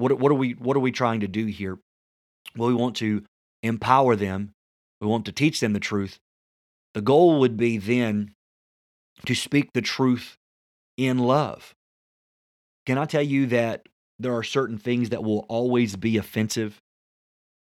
What, 0.00 0.18
what 0.18 0.32
are 0.32 0.36
we 0.36 0.52
what 0.52 0.76
are 0.76 0.80
we 0.80 0.92
trying 0.92 1.20
to 1.20 1.28
do 1.28 1.46
here? 1.46 1.78
Well, 2.56 2.68
we 2.68 2.74
want 2.74 2.96
to 2.96 3.22
empower 3.62 4.16
them. 4.16 4.52
We 5.00 5.06
want 5.06 5.26
to 5.26 5.32
teach 5.32 5.60
them 5.60 5.74
the 5.74 5.80
truth. 5.80 6.18
The 6.94 7.02
goal 7.02 7.38
would 7.40 7.56
be 7.56 7.76
then 7.76 8.32
to 9.26 9.34
speak 9.34 9.72
the 9.72 9.82
truth 9.82 10.36
in 10.96 11.18
love. 11.18 11.74
Can 12.86 12.96
I 12.96 13.04
tell 13.04 13.22
you 13.22 13.46
that 13.46 13.86
there 14.18 14.34
are 14.34 14.42
certain 14.42 14.78
things 14.78 15.10
that 15.10 15.22
will 15.22 15.44
always 15.48 15.96
be 15.96 16.16
offensive 16.16 16.80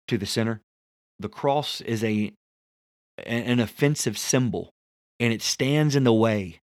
to 0.07 0.17
the 0.17 0.25
sinner? 0.25 0.61
The 1.19 1.29
cross 1.29 1.81
is 1.81 2.03
a 2.03 2.33
an 3.25 3.59
offensive 3.59 4.17
symbol 4.17 4.71
and 5.19 5.31
it 5.31 5.43
stands 5.43 5.95
in 5.95 6.03
the 6.03 6.11
way 6.13 6.59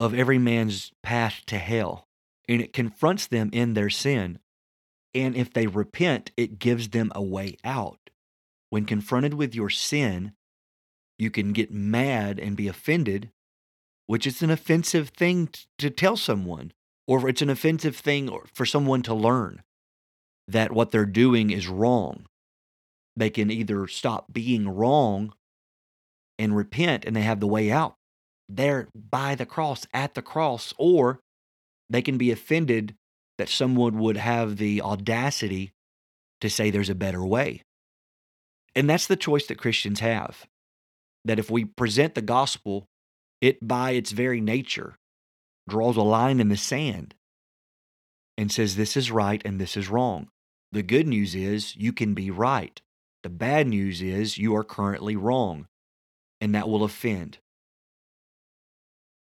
of 0.00 0.14
every 0.14 0.38
man's 0.38 0.92
path 1.02 1.42
to 1.46 1.58
hell 1.58 2.06
and 2.50 2.60
it 2.60 2.72
confronts 2.72 3.28
them 3.28 3.48
in 3.52 3.74
their 3.74 3.88
sin. 3.88 4.40
And 5.14 5.36
if 5.36 5.52
they 5.52 5.68
repent, 5.68 6.32
it 6.36 6.58
gives 6.58 6.88
them 6.88 7.12
a 7.14 7.22
way 7.22 7.56
out. 7.64 8.10
When 8.70 8.86
confronted 8.86 9.34
with 9.34 9.54
your 9.54 9.70
sin, 9.70 10.32
you 11.16 11.30
can 11.30 11.52
get 11.52 11.72
mad 11.72 12.40
and 12.40 12.56
be 12.56 12.66
offended, 12.66 13.30
which 14.06 14.26
is 14.26 14.42
an 14.42 14.50
offensive 14.50 15.10
thing 15.10 15.48
to 15.78 15.90
tell 15.90 16.16
someone, 16.16 16.72
or 17.06 17.28
it's 17.28 17.40
an 17.40 17.50
offensive 17.50 17.96
thing 17.96 18.28
for 18.52 18.66
someone 18.66 19.02
to 19.02 19.14
learn 19.14 19.62
that 20.48 20.72
what 20.72 20.90
they're 20.90 21.06
doing 21.06 21.50
is 21.50 21.68
wrong. 21.68 22.26
They 23.16 23.30
can 23.30 23.50
either 23.50 23.86
stop 23.86 24.32
being 24.32 24.68
wrong 24.68 25.34
and 26.36 26.56
repent 26.56 27.04
and 27.04 27.14
they 27.14 27.22
have 27.22 27.38
the 27.38 27.46
way 27.46 27.70
out 27.70 27.94
there 28.48 28.88
by 28.94 29.36
the 29.36 29.46
cross, 29.46 29.86
at 29.94 30.14
the 30.14 30.22
cross, 30.22 30.74
or 30.76 31.20
they 31.90 32.02
can 32.02 32.16
be 32.16 32.30
offended 32.30 32.94
that 33.36 33.48
someone 33.48 33.98
would 33.98 34.16
have 34.16 34.56
the 34.56 34.80
audacity 34.80 35.72
to 36.40 36.48
say 36.48 36.70
there's 36.70 36.88
a 36.88 36.94
better 36.94 37.24
way. 37.24 37.62
And 38.74 38.88
that's 38.88 39.06
the 39.06 39.16
choice 39.16 39.46
that 39.48 39.58
Christians 39.58 40.00
have. 40.00 40.46
That 41.24 41.38
if 41.38 41.50
we 41.50 41.64
present 41.64 42.14
the 42.14 42.22
gospel, 42.22 42.86
it 43.40 43.66
by 43.66 43.90
its 43.92 44.12
very 44.12 44.40
nature 44.40 44.96
draws 45.68 45.96
a 45.96 46.02
line 46.02 46.40
in 46.40 46.48
the 46.48 46.56
sand 46.56 47.14
and 48.38 48.50
says 48.50 48.76
this 48.76 48.96
is 48.96 49.10
right 49.10 49.42
and 49.44 49.60
this 49.60 49.76
is 49.76 49.88
wrong. 49.88 50.28
The 50.72 50.82
good 50.82 51.06
news 51.06 51.34
is 51.34 51.76
you 51.76 51.92
can 51.92 52.14
be 52.14 52.30
right. 52.30 52.80
The 53.22 53.28
bad 53.28 53.66
news 53.66 54.00
is 54.00 54.38
you 54.38 54.54
are 54.56 54.64
currently 54.64 55.16
wrong, 55.16 55.66
and 56.40 56.54
that 56.54 56.68
will 56.68 56.84
offend. 56.84 57.38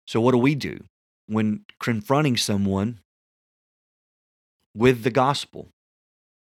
So, 0.06 0.20
what 0.20 0.32
do 0.32 0.38
we 0.38 0.54
do 0.54 0.80
when 1.26 1.64
confronting 1.80 2.36
someone 2.36 3.00
with 4.74 5.02
the 5.02 5.10
gospel? 5.10 5.68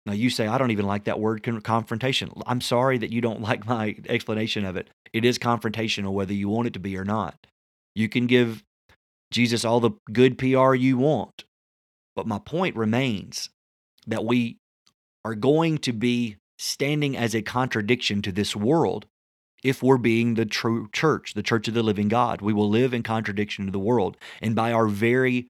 Now, 0.05 0.13
you 0.13 0.29
say, 0.29 0.47
I 0.47 0.57
don't 0.57 0.71
even 0.71 0.88
like 0.88 1.03
that 1.03 1.19
word 1.19 1.43
confrontation. 1.63 2.31
I'm 2.47 2.61
sorry 2.61 2.97
that 2.97 3.11
you 3.11 3.21
don't 3.21 3.41
like 3.50 3.67
my 3.67 3.95
explanation 4.09 4.65
of 4.65 4.75
it. 4.75 4.89
It 5.13 5.25
is 5.25 5.38
confrontational, 5.38 6.13
whether 6.13 6.33
you 6.33 6.50
want 6.50 6.67
it 6.67 6.73
to 6.73 6.79
be 6.79 6.97
or 6.97 7.05
not. 7.05 7.47
You 7.95 8.09
can 8.09 8.27
give 8.27 8.63
Jesus 9.31 9.63
all 9.65 9.79
the 9.79 9.91
good 10.11 10.38
PR 10.38 10.73
you 10.73 10.97
want. 10.97 11.45
But 12.15 12.27
my 12.27 12.39
point 12.39 12.75
remains 12.75 13.50
that 14.07 14.25
we 14.25 14.57
are 15.23 15.35
going 15.35 15.77
to 15.79 15.93
be 15.93 16.38
standing 16.57 17.15
as 17.15 17.33
a 17.33 17.41
contradiction 17.41 18.21
to 18.21 18.31
this 18.31 18.55
world 18.55 19.05
if 19.63 19.84
we're 19.84 19.98
being 19.98 20.34
the 20.34 20.46
true 20.46 20.89
church, 20.91 21.34
the 21.34 21.44
church 21.44 21.68
of 21.68 21.74
the 21.74 21.84
living 21.84 22.08
God. 22.08 22.41
We 22.41 22.53
will 22.53 22.70
live 22.70 22.94
in 22.94 23.03
contradiction 23.03 23.65
to 23.65 23.72
the 23.72 23.80
world. 23.80 24.18
And 24.41 24.56
by 24.56 24.72
our 24.72 24.88
very 24.88 25.48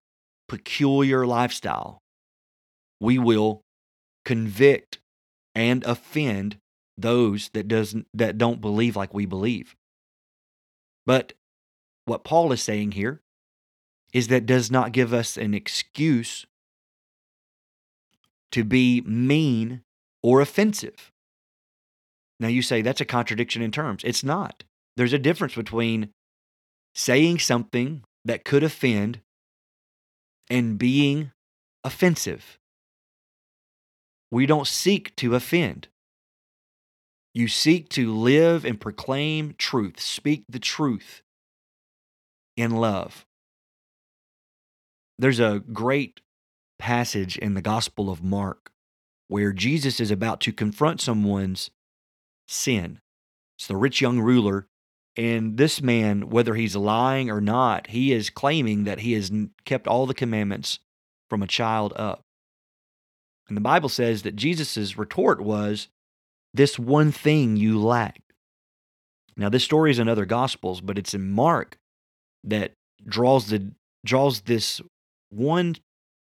peculiar 0.48 1.26
lifestyle, 1.26 2.02
we 3.00 3.18
will 3.18 3.62
convict 4.26 5.00
and 5.56 5.84
offend 5.86 6.58
those 6.98 7.50
that 7.54 7.68
doesn't 7.68 8.08
that 8.14 8.38
don't 8.38 8.62
believe 8.62 8.96
like 8.96 9.14
we 9.14 9.26
believe. 9.26 9.76
But 11.06 11.34
what 12.06 12.24
Paul 12.24 12.52
is 12.52 12.62
saying 12.62 12.92
here 12.94 13.22
is 14.14 14.28
that 14.28 14.46
does 14.46 14.70
not 14.70 14.92
give 14.92 15.14
us 15.14 15.38
an 15.38 15.54
excuse 15.54 16.46
to 18.52 18.64
be 18.64 19.02
mean 19.02 19.82
or 20.22 20.42
offensive. 20.42 21.11
Now 22.42 22.48
you 22.48 22.64
say 22.64 22.82
that's 22.82 23.00
a 23.00 23.06
contradiction 23.06 23.62
in 23.62 23.72
terms. 23.72 24.02
It's 24.04 24.24
not. 24.24 24.64
There's 24.98 25.14
a 25.14 25.20
difference 25.20 25.54
between 25.54 26.10
saying 26.96 27.40
something 27.40 28.04
that 28.26 28.44
could 28.44 28.64
offend 28.64 29.22
and 30.50 30.78
being 30.78 31.32
offensive. 31.84 32.58
We 34.32 34.48
don't 34.48 34.68
seek 34.68 35.16
to 35.18 35.36
offend. 35.36 35.88
You 37.34 37.48
seek 37.48 37.90
to 37.90 38.12
live 38.12 38.66
and 38.66 38.82
proclaim 38.82 39.54
truth, 39.58 40.00
speak 40.00 40.44
the 40.50 40.60
truth 40.60 41.22
in 42.58 42.72
love. 42.72 43.26
There's 45.20 45.40
a 45.40 45.62
great 45.72 46.22
passage 46.80 47.38
in 47.38 47.54
the 47.54 47.62
Gospel 47.62 48.10
of 48.10 48.24
Mark 48.24 48.72
where 49.28 49.54
Jesus 49.54 50.00
is 50.00 50.10
about 50.10 50.42
to 50.42 50.52
confront 50.52 51.00
someone's 51.00 51.70
sin. 52.52 53.00
It's 53.58 53.68
the 53.68 53.78
rich 53.78 54.02
young 54.02 54.20
ruler. 54.20 54.68
And 55.18 55.58
this 55.58 55.82
man, 55.82 56.30
whether 56.30 56.56
he's 56.56 56.76
lying 56.76 57.30
or 57.30 57.42
not, 57.42 57.88
he 57.88 58.14
is 58.14 58.30
claiming 58.30 58.86
that 58.86 59.00
he 59.00 59.14
has 59.14 59.32
kept 59.66 59.88
all 59.88 60.06
the 60.06 60.14
commandments 60.14 60.80
from 61.30 61.44
a 61.44 61.48
child 61.48 61.94
up. 61.96 62.22
And 63.48 63.58
the 63.58 63.62
Bible 63.62 63.90
says 63.90 64.22
that 64.22 64.38
Jesus' 64.38 64.98
retort 64.98 65.42
was, 65.42 65.90
This 66.54 66.80
one 66.80 67.12
thing 67.12 67.58
you 67.58 67.82
lack. 67.82 68.22
Now, 69.36 69.50
this 69.50 69.64
story 69.64 69.92
is 69.92 70.00
in 70.00 70.08
other 70.08 70.26
gospels, 70.26 70.82
but 70.82 70.98
it's 70.98 71.14
in 71.14 71.32
Mark 71.32 71.78
that 72.44 72.74
draws 73.06 73.48
the 73.48 73.72
draws 74.06 74.42
this 74.42 74.82
one 75.30 75.76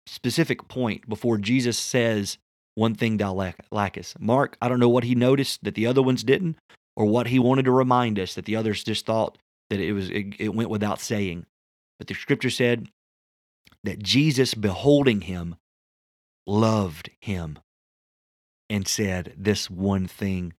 specific 0.06 0.68
point 0.68 1.08
before 1.08 1.38
Jesus 1.38 1.78
says, 1.78 2.38
One 2.74 2.94
thing 2.94 3.18
thou 3.18 3.32
lack- 3.32 3.66
lackest. 3.70 4.18
Mark, 4.20 4.56
I 4.60 4.68
don't 4.68 4.80
know 4.80 4.88
what 4.88 5.04
he 5.04 5.14
noticed 5.14 5.62
that 5.64 5.74
the 5.74 5.86
other 5.86 6.02
ones 6.02 6.24
didn't, 6.24 6.56
or 6.96 7.06
what 7.06 7.28
he 7.28 7.38
wanted 7.38 7.64
to 7.66 7.70
remind 7.70 8.18
us 8.18 8.34
that 8.34 8.44
the 8.44 8.56
others 8.56 8.84
just 8.84 9.06
thought 9.06 9.38
that 9.70 9.80
it 9.80 9.92
was 9.92 10.10
it, 10.10 10.34
it 10.38 10.54
went 10.54 10.70
without 10.70 11.00
saying. 11.00 11.46
But 11.98 12.08
the 12.08 12.14
scripture 12.14 12.50
said 12.50 12.88
that 13.84 14.02
Jesus, 14.02 14.54
beholding 14.54 15.22
him, 15.22 15.56
loved 16.46 17.10
him 17.20 17.58
and 18.68 18.86
said, 18.86 19.34
This 19.36 19.70
one 19.70 20.06
thing 20.06 20.54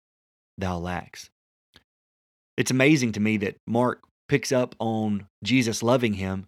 thou 0.57 0.79
lacks. 0.79 1.31
It's 2.57 2.71
amazing 2.71 3.13
to 3.13 3.21
me 3.21 3.37
that 3.39 3.57
Mark 3.67 4.03
picks 4.29 4.53
up 4.53 4.75
on 4.79 5.27
Jesus 5.43 5.83
loving 5.83 6.15
him 6.15 6.47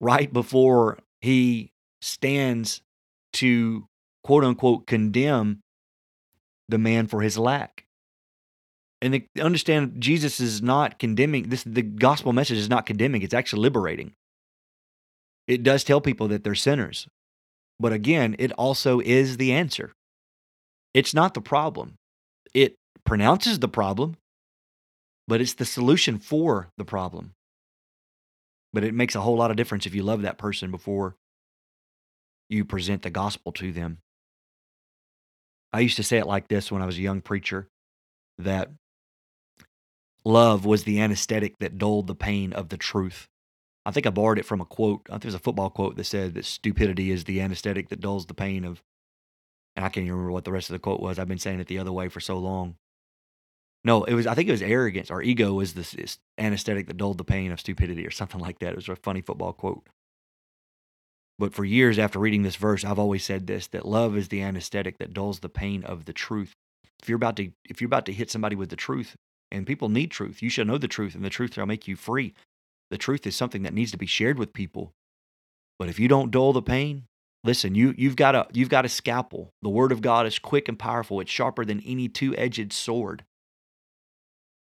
right 0.00 0.32
before 0.32 0.98
he 1.22 1.72
stands 2.02 2.82
to 3.34 3.86
quote 4.24 4.44
unquote 4.44 4.86
condemn 4.86 5.60
the 6.68 6.78
man 6.78 7.06
for 7.06 7.22
his 7.22 7.38
lack. 7.38 7.84
And 9.02 9.22
understand 9.38 10.00
Jesus 10.00 10.40
is 10.40 10.62
not 10.62 10.98
condemning 10.98 11.50
this 11.50 11.62
the 11.62 11.82
gospel 11.82 12.32
message 12.32 12.56
is 12.56 12.70
not 12.70 12.86
condemning, 12.86 13.22
it's 13.22 13.34
actually 13.34 13.62
liberating. 13.62 14.12
It 15.46 15.62
does 15.62 15.84
tell 15.84 16.00
people 16.00 16.28
that 16.28 16.42
they're 16.42 16.54
sinners. 16.54 17.06
But 17.78 17.92
again, 17.92 18.34
it 18.38 18.52
also 18.52 19.00
is 19.00 19.36
the 19.36 19.52
answer. 19.52 19.92
It's 20.94 21.12
not 21.12 21.34
the 21.34 21.42
problem. 21.42 21.96
It 22.54 22.76
pronounces 23.04 23.58
the 23.58 23.68
problem, 23.68 24.16
but 25.28 25.40
it's 25.40 25.54
the 25.54 25.64
solution 25.64 26.18
for 26.18 26.68
the 26.78 26.84
problem. 26.84 27.32
But 28.72 28.84
it 28.84 28.94
makes 28.94 29.14
a 29.14 29.20
whole 29.20 29.36
lot 29.36 29.50
of 29.50 29.56
difference 29.56 29.86
if 29.86 29.94
you 29.94 30.02
love 30.02 30.22
that 30.22 30.38
person 30.38 30.70
before 30.70 31.16
you 32.48 32.64
present 32.64 33.02
the 33.02 33.10
gospel 33.10 33.52
to 33.52 33.72
them. 33.72 33.98
I 35.74 35.80
used 35.80 35.96
to 35.96 36.04
say 36.04 36.18
it 36.18 36.26
like 36.28 36.46
this 36.46 36.70
when 36.70 36.82
I 36.82 36.86
was 36.86 36.98
a 36.98 37.02
young 37.02 37.20
preacher 37.20 37.66
that 38.38 38.70
love 40.24 40.64
was 40.64 40.84
the 40.84 41.00
anesthetic 41.00 41.58
that 41.58 41.78
dulled 41.78 42.06
the 42.06 42.14
pain 42.14 42.52
of 42.52 42.68
the 42.68 42.76
truth. 42.76 43.26
I 43.84 43.90
think 43.90 44.06
I 44.06 44.10
borrowed 44.10 44.38
it 44.38 44.46
from 44.46 44.60
a 44.60 44.64
quote. 44.64 45.00
I 45.08 45.14
think 45.14 45.22
there's 45.22 45.34
a 45.34 45.40
football 45.40 45.70
quote 45.70 45.96
that 45.96 46.04
said 46.04 46.34
that 46.34 46.44
stupidity 46.44 47.10
is 47.10 47.24
the 47.24 47.40
anesthetic 47.40 47.88
that 47.88 48.00
dulls 48.00 48.26
the 48.26 48.34
pain 48.34 48.64
of. 48.64 48.84
And 49.74 49.84
I 49.84 49.88
can't 49.88 50.06
even 50.06 50.12
remember 50.12 50.30
what 50.30 50.44
the 50.44 50.52
rest 50.52 50.70
of 50.70 50.74
the 50.74 50.78
quote 50.78 51.00
was. 51.00 51.18
I've 51.18 51.26
been 51.26 51.38
saying 51.38 51.58
it 51.58 51.66
the 51.66 51.80
other 51.80 51.92
way 51.92 52.08
for 52.08 52.20
so 52.20 52.38
long. 52.38 52.76
No, 53.82 54.04
it 54.04 54.14
was. 54.14 54.28
I 54.28 54.34
think 54.34 54.48
it 54.48 54.52
was 54.52 54.62
arrogance 54.62 55.10
or 55.10 55.22
ego 55.22 55.54
was 55.54 55.74
the 55.74 56.16
anesthetic 56.38 56.86
that 56.86 56.98
dulled 56.98 57.18
the 57.18 57.24
pain 57.24 57.50
of 57.50 57.58
stupidity 57.58 58.06
or 58.06 58.12
something 58.12 58.40
like 58.46 58.60
that. 58.60 58.70
It 58.70 58.76
was 58.76 58.88
a 58.88 58.94
funny 58.94 59.22
football 59.22 59.52
quote. 59.52 59.84
But 61.38 61.54
for 61.54 61.64
years 61.64 61.98
after 61.98 62.18
reading 62.18 62.42
this 62.42 62.56
verse, 62.56 62.84
I've 62.84 62.98
always 62.98 63.24
said 63.24 63.46
this: 63.46 63.66
that 63.68 63.86
love 63.86 64.16
is 64.16 64.28
the 64.28 64.42
anesthetic 64.42 64.98
that 64.98 65.12
dulls 65.12 65.40
the 65.40 65.48
pain 65.48 65.82
of 65.84 66.04
the 66.04 66.12
truth. 66.12 66.52
If 67.02 67.08
you're 67.08 67.16
about 67.16 67.36
to, 67.36 67.50
if 67.64 67.80
you're 67.80 67.88
about 67.88 68.06
to 68.06 68.12
hit 68.12 68.30
somebody 68.30 68.56
with 68.56 68.70
the 68.70 68.76
truth, 68.76 69.16
and 69.50 69.66
people 69.66 69.88
need 69.88 70.10
truth, 70.10 70.42
you 70.42 70.48
should 70.48 70.66
know 70.66 70.78
the 70.78 70.88
truth, 70.88 71.14
and 71.14 71.24
the 71.24 71.30
truth 71.30 71.54
shall 71.54 71.66
make 71.66 71.88
you 71.88 71.96
free. 71.96 72.34
The 72.90 72.98
truth 72.98 73.26
is 73.26 73.34
something 73.34 73.62
that 73.62 73.74
needs 73.74 73.90
to 73.90 73.98
be 73.98 74.06
shared 74.06 74.38
with 74.38 74.52
people. 74.52 74.92
But 75.78 75.88
if 75.88 75.98
you 75.98 76.06
don't 76.06 76.30
dull 76.30 76.52
the 76.52 76.62
pain, 76.62 77.04
listen, 77.42 77.74
you 77.74 77.94
you've 77.98 78.16
got 78.16 78.34
a 78.34 78.46
you've 78.52 78.68
got 78.68 78.84
a 78.84 78.88
scalpel. 78.88 79.50
The 79.62 79.68
word 79.68 79.90
of 79.90 80.02
God 80.02 80.26
is 80.26 80.38
quick 80.38 80.68
and 80.68 80.78
powerful. 80.78 81.20
It's 81.20 81.30
sharper 81.30 81.64
than 81.64 81.80
any 81.80 82.08
two-edged 82.08 82.72
sword. 82.72 83.24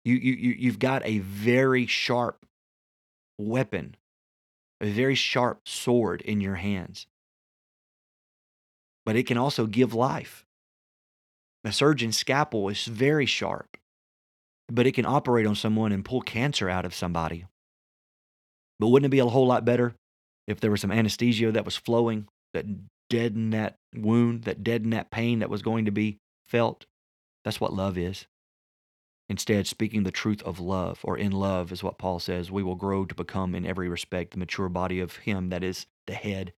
You 0.03 0.15
you 0.15 0.33
you 0.33 0.55
you've 0.57 0.79
got 0.79 1.05
a 1.05 1.19
very 1.19 1.85
sharp 1.85 2.45
weapon, 3.37 3.95
a 4.83 4.91
very 4.91 5.15
sharp 5.15 5.61
sword 5.65 6.21
in 6.21 6.41
your 6.41 6.55
hands. 6.55 7.07
But 9.05 9.15
it 9.15 9.25
can 9.25 9.37
also 9.37 9.65
give 9.65 9.93
life. 9.93 10.45
A 11.63 11.71
surgeon's 11.71 12.17
scalpel 12.17 12.67
is 12.67 12.83
very 12.85 13.25
sharp, 13.25 13.77
but 14.67 14.85
it 14.85 14.91
can 14.91 15.05
operate 15.05 15.45
on 15.45 15.55
someone 15.55 15.93
and 15.93 16.03
pull 16.03 16.21
cancer 16.21 16.69
out 16.69 16.85
of 16.85 16.93
somebody. 16.93 17.45
But 18.79 18.89
wouldn't 18.89 19.07
it 19.07 19.15
be 19.15 19.19
a 19.19 19.25
whole 19.25 19.47
lot 19.47 19.63
better 19.63 19.95
if 20.47 20.59
there 20.59 20.71
was 20.71 20.81
some 20.81 20.91
anesthesia 20.91 21.53
that 21.53 21.63
was 21.63 21.77
flowing 21.77 22.27
that 22.53 22.65
deadened 23.09 23.53
that 23.53 23.77
wound, 23.95 24.43
that 24.43 24.65
deadened 24.65 24.91
that 24.91 25.11
pain 25.11 25.39
that 25.39 25.49
was 25.49 25.61
going 25.61 25.85
to 25.85 25.91
be 25.91 26.17
felt? 26.43 26.85
That's 27.45 27.61
what 27.61 27.73
love 27.73 27.97
is. 27.97 28.27
Instead, 29.33 29.65
speaking 29.65 30.03
the 30.03 30.11
truth 30.11 30.43
of 30.43 30.59
love, 30.59 30.99
or 31.03 31.17
in 31.17 31.31
love, 31.31 31.71
is 31.71 31.81
what 31.81 31.97
Paul 31.97 32.19
says, 32.19 32.51
we 32.51 32.61
will 32.61 32.75
grow 32.75 33.03
to 33.03 33.15
become 33.15 33.55
in 33.55 33.65
every 33.65 33.89
respect 33.89 34.29
the 34.29 34.37
mature 34.37 34.69
body 34.69 34.99
of 34.99 35.15
Him 35.15 35.49
that 35.49 35.63
is 35.63 35.87
the 36.05 36.13
head, 36.13 36.53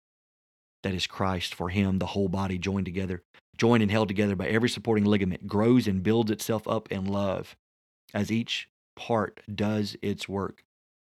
that 0.84 0.94
is 0.94 1.08
Christ. 1.08 1.56
For 1.56 1.70
Him, 1.70 2.00
the 2.00 2.08
whole 2.08 2.28
body 2.28 2.58
joined 2.58 2.86
together, 2.86 3.24
joined 3.56 3.82
and 3.82 3.90
held 3.90 4.10
together 4.10 4.36
by 4.36 4.48
every 4.48 4.68
supporting 4.68 5.06
ligament, 5.06 5.48
grows 5.48 5.88
and 5.88 6.04
builds 6.04 6.30
itself 6.30 6.68
up 6.68 6.92
in 6.92 7.06
love 7.06 7.56
as 8.14 8.30
each 8.30 8.68
part 8.98 9.40
does 9.54 9.96
its 10.02 10.28
work. 10.28 10.66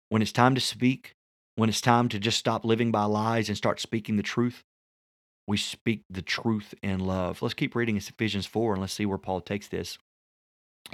When 0.09 0.23
it's 0.23 0.31
time 0.31 0.55
to 0.55 0.61
speak, 0.61 1.13
when 1.57 1.69
it's 1.69 1.79
time 1.79 2.09
to 2.09 2.17
just 2.17 2.39
stop 2.39 2.65
living 2.65 2.91
by 2.91 3.03
lies 3.03 3.49
and 3.49 3.57
start 3.57 3.79
speaking 3.79 4.17
the 4.17 4.23
truth, 4.23 4.63
We 5.47 5.57
speak 5.57 6.03
the 6.09 6.21
truth 6.21 6.73
in 6.81 6.99
love. 6.99 7.41
Let's 7.41 7.53
keep 7.53 7.75
reading 7.75 7.97
Ephesians 7.97 8.45
4 8.45 8.73
and 8.73 8.81
let's 8.81 8.93
see 8.93 9.05
where 9.05 9.17
Paul 9.17 9.41
takes 9.41 9.67
this. 9.67 9.97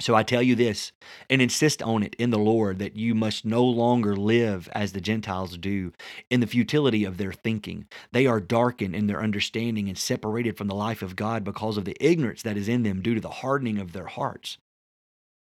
So 0.00 0.14
I 0.14 0.22
tell 0.22 0.42
you 0.42 0.54
this 0.54 0.92
and 1.28 1.42
insist 1.42 1.82
on 1.82 2.04
it 2.04 2.14
in 2.16 2.30
the 2.30 2.38
Lord 2.38 2.78
that 2.78 2.96
you 2.96 3.14
must 3.14 3.44
no 3.44 3.64
longer 3.64 4.14
live 4.14 4.68
as 4.72 4.92
the 4.92 5.00
Gentiles 5.00 5.58
do 5.58 5.92
in 6.30 6.38
the 6.40 6.46
futility 6.46 7.04
of 7.04 7.16
their 7.16 7.32
thinking. 7.32 7.86
They 8.12 8.26
are 8.26 8.40
darkened 8.40 8.94
in 8.94 9.08
their 9.08 9.20
understanding 9.20 9.88
and 9.88 9.98
separated 9.98 10.56
from 10.56 10.68
the 10.68 10.74
life 10.74 11.02
of 11.02 11.16
God 11.16 11.42
because 11.42 11.76
of 11.76 11.84
the 11.84 11.96
ignorance 12.00 12.42
that 12.42 12.56
is 12.56 12.68
in 12.68 12.84
them 12.84 13.02
due 13.02 13.16
to 13.16 13.20
the 13.20 13.28
hardening 13.28 13.78
of 13.78 13.92
their 13.92 14.06
hearts. 14.06 14.58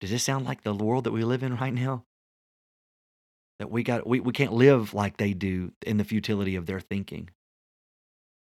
Does 0.02 0.10
this 0.10 0.24
sound 0.24 0.46
like 0.46 0.64
the 0.64 0.74
world 0.74 1.04
that 1.04 1.12
we 1.12 1.24
live 1.24 1.44
in 1.44 1.58
right 1.58 1.74
now? 1.74 2.06
That 3.60 3.70
we 3.70 3.84
got 3.84 4.08
we, 4.08 4.20
we 4.20 4.32
can't 4.32 4.54
live 4.54 4.94
like 4.94 5.18
they 5.18 5.34
do 5.34 5.74
in 5.86 5.98
the 5.98 6.04
futility 6.04 6.56
of 6.56 6.66
their 6.66 6.80
thinking. 6.80 7.30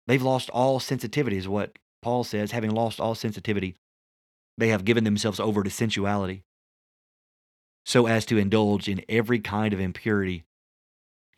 They've 0.06 0.22
lost 0.22 0.48
all 0.50 0.80
sensitivity, 0.80 1.36
is 1.36 1.48
what 1.48 1.78
Paul 2.00 2.24
says, 2.24 2.52
having 2.52 2.70
lost 2.70 3.00
all 3.00 3.14
sensitivity 3.14 3.76
they 4.58 4.68
have 4.68 4.84
given 4.84 5.04
themselves 5.04 5.40
over 5.40 5.62
to 5.62 5.70
sensuality 5.70 6.42
so 7.84 8.06
as 8.06 8.24
to 8.26 8.38
indulge 8.38 8.88
in 8.88 9.02
every 9.08 9.40
kind 9.40 9.72
of 9.74 9.80
impurity, 9.80 10.44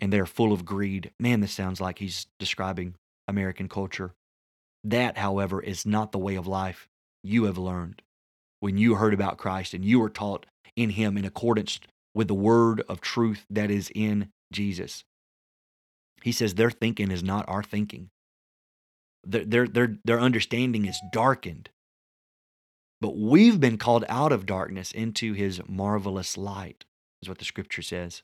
and 0.00 0.12
they're 0.12 0.26
full 0.26 0.52
of 0.52 0.64
greed. 0.64 1.10
Man, 1.18 1.40
this 1.40 1.52
sounds 1.52 1.80
like 1.80 1.98
he's 1.98 2.26
describing 2.38 2.94
American 3.26 3.68
culture. 3.68 4.12
That, 4.82 5.16
however, 5.16 5.62
is 5.62 5.86
not 5.86 6.12
the 6.12 6.18
way 6.18 6.34
of 6.34 6.46
life 6.46 6.88
you 7.22 7.44
have 7.44 7.56
learned 7.56 8.02
when 8.60 8.76
you 8.76 8.96
heard 8.96 9.14
about 9.14 9.38
Christ 9.38 9.72
and 9.72 9.84
you 9.84 9.98
were 9.98 10.10
taught 10.10 10.46
in 10.76 10.90
Him 10.90 11.16
in 11.16 11.24
accordance 11.24 11.80
with 12.14 12.28
the 12.28 12.34
word 12.34 12.82
of 12.88 13.00
truth 13.00 13.46
that 13.48 13.70
is 13.70 13.90
in 13.94 14.28
Jesus. 14.52 15.04
He 16.22 16.32
says 16.32 16.54
their 16.54 16.70
thinking 16.70 17.10
is 17.10 17.22
not 17.22 17.48
our 17.48 17.62
thinking. 17.62 18.10
Their, 19.26 19.44
their, 19.44 19.66
their, 19.66 19.96
their 20.04 20.20
understanding 20.20 20.84
is 20.84 21.00
darkened 21.12 21.70
but 23.04 23.18
we've 23.18 23.60
been 23.60 23.76
called 23.76 24.06
out 24.08 24.32
of 24.32 24.46
darkness 24.46 24.90
into 24.90 25.34
his 25.34 25.60
marvelous 25.68 26.38
light, 26.38 26.86
is 27.20 27.28
what 27.28 27.36
the 27.36 27.44
scripture 27.44 27.82
says. 27.82 28.22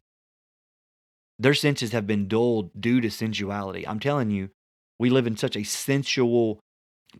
Their 1.38 1.52
senses 1.52 1.92
have 1.92 2.06
been 2.06 2.28
dulled 2.28 2.70
due 2.80 3.02
to 3.02 3.10
sensuality. 3.10 3.86
I'm 3.86 4.00
telling 4.00 4.30
you, 4.30 4.48
we 4.98 5.10
live 5.10 5.26
in 5.26 5.36
such 5.36 5.54
a 5.54 5.64
sensual, 5.64 6.60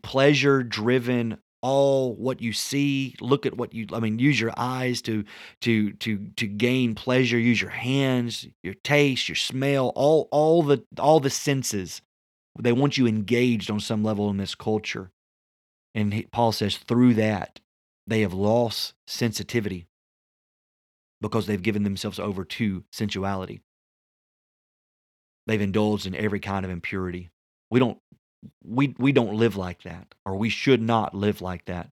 pleasure 0.01 0.63
driven, 0.63 1.37
all 1.61 2.15
what 2.15 2.41
you 2.41 2.51
see 2.51 3.13
look 3.21 3.45
at 3.45 3.55
what 3.55 3.71
you 3.71 3.85
i 3.93 3.99
mean 3.99 4.17
use 4.17 4.39
your 4.39 4.51
eyes 4.57 4.99
to 5.03 5.23
to 5.61 5.91
to 5.93 6.17
to 6.35 6.47
gain 6.47 6.95
pleasure 6.95 7.37
use 7.37 7.61
your 7.61 7.69
hands 7.69 8.47
your 8.63 8.73
taste 8.83 9.29
your 9.29 9.35
smell 9.35 9.89
all 9.89 10.27
all 10.31 10.63
the 10.63 10.83
all 10.97 11.19
the 11.19 11.29
senses 11.29 12.01
they 12.59 12.71
want 12.71 12.97
you 12.97 13.05
engaged 13.05 13.69
on 13.69 13.79
some 13.79 14.03
level 14.03 14.31
in 14.31 14.37
this 14.37 14.55
culture 14.55 15.11
and 15.93 16.25
Paul 16.31 16.51
says, 16.51 16.77
through 16.77 17.15
that, 17.15 17.59
they 18.07 18.21
have 18.21 18.33
lost 18.33 18.93
sensitivity 19.07 19.87
because 21.19 21.45
they've 21.45 21.61
given 21.61 21.83
themselves 21.83 22.19
over 22.19 22.43
to 22.43 22.83
sensuality. 22.91 23.61
They've 25.47 25.61
indulged 25.61 26.05
in 26.05 26.15
every 26.15 26.39
kind 26.39 26.65
of 26.65 26.71
impurity. 26.71 27.29
We 27.69 27.79
don't 27.79 27.99
we 28.63 28.95
we 28.97 29.11
don't 29.11 29.35
live 29.35 29.55
like 29.55 29.83
that 29.83 30.15
or 30.25 30.35
we 30.35 30.49
should 30.49 30.81
not 30.81 31.13
live 31.13 31.41
like 31.41 31.65
that. 31.65 31.89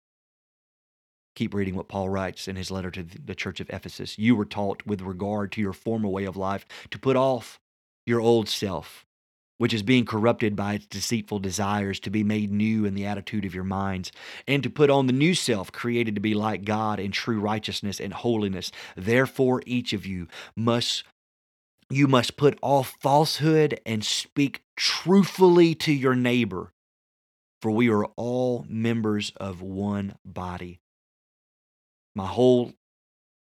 Keep 1.35 1.53
reading 1.53 1.75
what 1.75 1.87
Paul 1.87 2.09
writes 2.09 2.47
in 2.47 2.55
his 2.55 2.71
letter 2.71 2.91
to 2.91 3.03
the 3.03 3.35
church 3.35 3.59
of 3.59 3.69
Ephesus. 3.69 4.17
You 4.17 4.35
were 4.35 4.45
taught 4.45 4.85
with 4.85 5.01
regard 5.01 5.51
to 5.53 5.61
your 5.61 5.73
former 5.73 6.09
way 6.09 6.25
of 6.25 6.35
life 6.35 6.65
to 6.89 6.99
put 6.99 7.15
off 7.15 7.59
your 8.05 8.19
old 8.19 8.49
self 8.49 9.05
which 9.59 9.73
is 9.73 9.83
being 9.83 10.05
corrupted 10.05 10.55
by 10.55 10.75
its 10.75 10.87
deceitful 10.87 11.37
desires, 11.37 11.99
to 11.99 12.09
be 12.09 12.23
made 12.23 12.49
new 12.49 12.85
in 12.85 12.95
the 12.95 13.05
attitude 13.05 13.43
of 13.43 13.53
your 13.53 13.65
minds, 13.65 14.09
and 14.47 14.63
to 14.63 14.69
put 14.69 14.89
on 14.89 15.05
the 15.05 15.13
new 15.13 15.35
self, 15.35 15.69
created 15.71 16.15
to 16.15 16.21
be 16.21 16.33
like 16.33 16.63
God 16.63 16.97
in 16.97 17.11
true 17.11 17.41
righteousness 17.41 17.99
and 17.99 18.13
holiness. 18.13 18.71
Therefore, 18.95 19.61
each 19.65 19.91
of 19.93 20.05
you 20.05 20.27
must 20.55 21.03
you 21.89 22.07
must 22.07 22.37
put 22.37 22.57
off 22.61 22.95
falsehood 23.01 23.79
and 23.85 24.03
speak 24.05 24.63
truthfully 24.77 25.75
to 25.75 25.91
your 25.91 26.15
neighbor, 26.15 26.71
for 27.61 27.71
we 27.71 27.89
are 27.89 28.05
all 28.15 28.65
members 28.69 29.33
of 29.37 29.61
one 29.61 30.15
body. 30.23 30.79
My 32.15 32.27
whole 32.27 32.73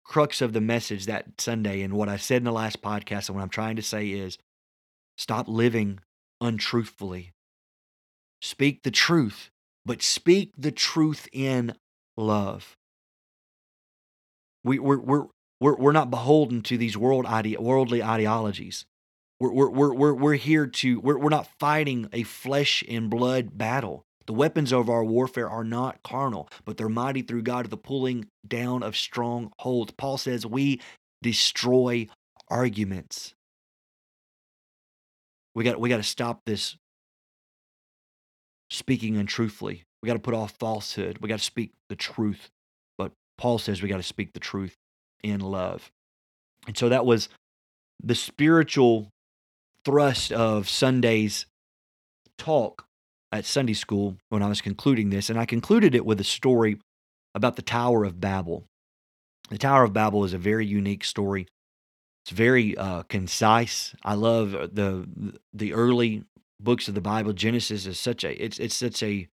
crux 0.05 0.41
of 0.41 0.53
the 0.53 0.61
message 0.61 1.07
that 1.07 1.25
Sunday 1.39 1.81
and 1.81 1.93
what 1.93 2.07
I 2.07 2.17
said 2.17 2.37
in 2.37 2.45
the 2.45 2.51
last 2.51 2.81
podcast 2.81 3.27
and 3.27 3.35
what 3.35 3.41
I'm 3.41 3.49
trying 3.49 3.75
to 3.75 3.81
say 3.81 4.09
is 4.09 4.37
Stop 5.19 5.49
living 5.49 5.99
untruthfully. 6.39 7.33
Speak 8.41 8.83
the 8.83 8.89
truth, 8.89 9.49
but 9.85 10.01
speak 10.01 10.53
the 10.57 10.71
truth 10.71 11.27
in 11.33 11.73
love. 12.15 12.77
We, 14.63 14.79
we're, 14.79 14.97
we're, 14.97 15.25
we're, 15.59 15.75
we're 15.75 15.91
not 15.91 16.09
beholden 16.09 16.61
to 16.63 16.77
these 16.77 16.95
world 16.95 17.25
ide- 17.25 17.59
worldly 17.59 18.01
ideologies. 18.01 18.85
We're, 19.41 19.51
we're, 19.51 19.69
we're, 19.69 19.93
we're, 19.93 20.13
we're 20.13 20.33
here 20.35 20.67
to, 20.67 21.01
we're, 21.01 21.17
we're 21.17 21.29
not 21.29 21.49
fighting 21.59 22.07
a 22.13 22.23
flesh 22.23 22.81
and 22.87 23.09
blood 23.09 23.57
battle. 23.57 24.03
The 24.25 24.31
weapons 24.31 24.71
of 24.71 24.89
our 24.89 25.03
warfare 25.03 25.49
are 25.49 25.65
not 25.65 26.01
carnal, 26.01 26.47
but 26.63 26.77
they're 26.77 26.87
mighty 26.87 27.23
through 27.23 27.41
God 27.41 27.63
to 27.63 27.69
the 27.69 27.75
pulling 27.75 28.27
down 28.47 28.83
of 28.83 28.95
strongholds. 28.95 29.91
Paul 29.97 30.17
says 30.17 30.45
we 30.45 30.79
destroy 31.21 32.07
arguments. 32.47 33.33
We 35.59 35.65
got 35.65 35.77
we 35.77 35.89
got 35.89 35.97
to 35.97 36.03
stop 36.03 36.45
this 36.45 36.77
speaking 38.69 39.17
untruthfully. 39.17 39.83
We 40.01 40.07
got 40.07 40.13
to 40.13 40.19
put 40.19 40.33
off 40.33 40.53
falsehood. 40.57 41.17
We 41.19 41.27
got 41.27 41.39
to 41.39 41.43
speak 41.43 41.73
the 41.89 41.97
truth. 41.97 42.49
But 42.97 43.11
Paul 43.37 43.57
says 43.57 43.81
we 43.81 43.89
got 43.89 43.97
to 43.97 44.03
speak 44.03 44.31
the 44.31 44.39
truth 44.39 44.77
in 45.21 45.41
love. 45.41 45.91
And 46.65 46.77
so 46.77 46.87
that 46.87 47.05
was 47.05 47.27
the 48.01 48.15
spiritual 48.15 49.09
thrust 49.83 50.31
of 50.31 50.69
Sunday's 50.69 51.45
talk 52.37 52.85
at 53.33 53.43
Sunday 53.43 53.73
school 53.73 54.15
when 54.29 54.41
I 54.41 54.47
was 54.47 54.61
concluding 54.61 55.09
this. 55.09 55.29
And 55.29 55.37
I 55.37 55.45
concluded 55.45 55.93
it 55.93 56.05
with 56.05 56.21
a 56.21 56.23
story 56.23 56.79
about 57.35 57.57
the 57.57 57.61
Tower 57.61 58.05
of 58.05 58.21
Babel. 58.21 58.63
The 59.49 59.57
Tower 59.57 59.83
of 59.83 59.91
Babel 59.91 60.23
is 60.23 60.33
a 60.33 60.37
very 60.37 60.65
unique 60.65 61.03
story. 61.03 61.47
It's 62.23 62.31
very 62.31 62.77
uh, 62.77 63.03
concise. 63.03 63.95
I 64.03 64.15
love 64.15 64.53
uh, 64.53 64.67
the 64.71 65.07
the 65.53 65.73
early 65.73 66.23
books 66.59 66.87
of 66.87 66.95
the 66.95 67.01
Bible. 67.01 67.33
Genesis 67.33 67.85
is 67.85 67.99
such 67.99 68.23
a 68.23 68.43
it's 68.43 68.59
it's 68.59 68.75
such 68.75 69.01
a 69.03 69.27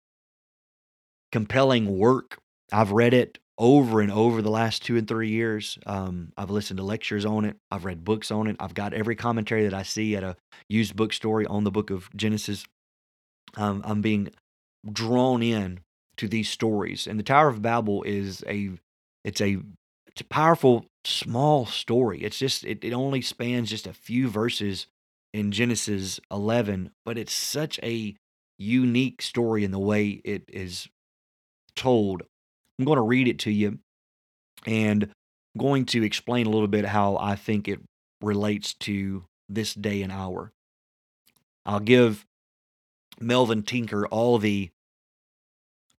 compelling 1.31 1.97
work. 1.97 2.39
I've 2.71 2.91
read 2.91 3.13
it 3.13 3.39
over 3.57 4.01
and 4.01 4.11
over 4.11 4.41
the 4.41 4.49
last 4.49 4.83
two 4.83 4.97
and 4.97 5.07
three 5.07 5.29
years. 5.29 5.77
Um, 5.85 6.33
I've 6.37 6.49
listened 6.49 6.77
to 6.77 6.83
lectures 6.83 7.25
on 7.25 7.45
it. 7.45 7.57
I've 7.71 7.85
read 7.85 8.03
books 8.03 8.31
on 8.31 8.47
it. 8.47 8.55
I've 8.59 8.73
got 8.73 8.93
every 8.93 9.15
commentary 9.15 9.63
that 9.63 9.73
I 9.73 9.83
see 9.83 10.15
at 10.15 10.23
a 10.23 10.35
used 10.69 10.95
bookstore 10.95 11.43
on 11.49 11.63
the 11.63 11.71
book 11.71 11.89
of 11.89 12.09
Genesis. 12.15 12.65
Um, 13.55 13.81
I'm 13.85 14.01
being 14.01 14.29
drawn 14.91 15.43
in 15.43 15.81
to 16.17 16.27
these 16.27 16.49
stories, 16.49 17.07
and 17.07 17.19
the 17.19 17.23
Tower 17.23 17.47
of 17.47 17.61
Babel 17.61 18.03
is 18.03 18.43
a 18.47 18.71
it's 19.23 19.41
a 19.41 19.57
it's 20.07 20.21
a 20.21 20.25
powerful 20.25 20.85
small 21.05 21.65
story. 21.65 22.21
It's 22.23 22.37
just 22.37 22.63
it, 22.63 22.83
it 22.83 22.93
only 22.93 23.21
spans 23.21 23.69
just 23.69 23.87
a 23.87 23.93
few 23.93 24.27
verses 24.27 24.87
in 25.33 25.51
Genesis 25.51 26.19
11, 26.31 26.91
but 27.05 27.17
it's 27.17 27.33
such 27.33 27.79
a 27.81 28.15
unique 28.57 29.21
story 29.21 29.63
in 29.63 29.71
the 29.71 29.79
way 29.79 30.21
it 30.23 30.43
is 30.47 30.87
told. 31.75 32.23
I'm 32.77 32.85
going 32.85 32.97
to 32.97 33.01
read 33.01 33.27
it 33.27 33.39
to 33.39 33.51
you 33.51 33.79
and 34.65 35.03
I'm 35.03 35.59
going 35.59 35.85
to 35.87 36.03
explain 36.03 36.47
a 36.47 36.49
little 36.49 36.67
bit 36.67 36.85
how 36.85 37.17
I 37.17 37.35
think 37.35 37.67
it 37.67 37.79
relates 38.21 38.73
to 38.75 39.25
this 39.49 39.73
day 39.73 40.01
and 40.01 40.11
hour. 40.11 40.51
I'll 41.65 41.79
give 41.79 42.25
Melvin 43.19 43.63
Tinker 43.63 44.07
all 44.07 44.37
the 44.37 44.69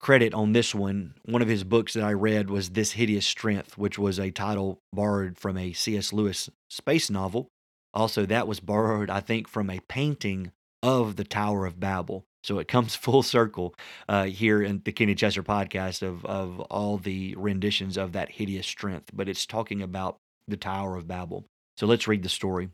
credit 0.04 0.34
on 0.34 0.52
this 0.52 0.76
one. 0.76 1.14
One 1.24 1.42
of 1.42 1.48
his 1.48 1.64
books 1.64 1.94
that 1.94 2.04
I 2.04 2.12
read 2.12 2.50
was 2.50 2.72
This 2.72 2.92
Hideous 2.92 3.26
Strength, 3.26 3.78
which 3.78 3.98
was 3.98 4.20
a 4.20 4.32
title 4.32 4.80
borrowed 4.92 5.38
from 5.38 5.58
a 5.58 5.72
C.S. 5.72 6.12
Lewis 6.12 6.50
space 6.70 7.10
novel. 7.10 7.48
Also, 7.94 8.26
that 8.26 8.46
was 8.46 8.60
borrowed, 8.60 9.10
I 9.10 9.22
think, 9.22 9.48
from 9.48 9.70
a 9.70 9.80
painting 9.88 10.52
of 10.84 11.16
the 11.16 11.24
Tower 11.24 11.66
of 11.66 11.80
Babel. 11.80 12.26
So 12.44 12.60
it 12.60 12.68
comes 12.68 12.96
full 12.96 13.24
circle 13.24 13.76
uh, 14.10 14.26
here 14.26 14.62
in 14.62 14.82
the 14.84 14.92
Kenny 14.92 15.16
Chessor 15.16 15.42
podcast 15.42 16.02
of, 16.02 16.26
of 16.26 16.60
all 16.60 16.98
the 16.98 17.34
renditions 17.38 17.96
of 17.98 18.12
that 18.12 18.32
hideous 18.32 18.68
strength. 18.68 19.10
But 19.14 19.30
it's 19.30 19.46
talking 19.46 19.82
about 19.82 20.18
the 20.50 20.58
Tower 20.58 20.98
of 20.98 21.08
Babel. 21.08 21.46
So 21.78 21.88
let's 21.88 22.10
read 22.10 22.24
the 22.24 22.30
story. 22.30 22.70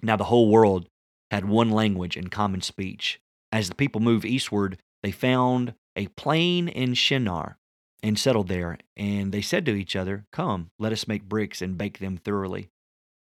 Now, 0.00 0.14
the 0.14 0.24
whole 0.24 0.48
world 0.48 0.86
had 1.32 1.48
one 1.48 1.72
language 1.72 2.16
and 2.16 2.30
common 2.30 2.60
speech. 2.60 3.18
As 3.50 3.68
the 3.68 3.74
people 3.74 4.00
moved 4.00 4.24
eastward, 4.24 4.78
they 5.02 5.10
found 5.10 5.74
a 5.96 6.08
plain 6.08 6.68
in 6.68 6.94
Shinar 6.94 7.58
and 8.02 8.18
settled 8.18 8.48
there. 8.48 8.78
And 8.96 9.32
they 9.32 9.40
said 9.40 9.66
to 9.66 9.74
each 9.74 9.96
other, 9.96 10.26
Come, 10.30 10.70
let 10.78 10.92
us 10.92 11.08
make 11.08 11.28
bricks 11.28 11.62
and 11.62 11.78
bake 11.78 11.98
them 11.98 12.18
thoroughly. 12.18 12.68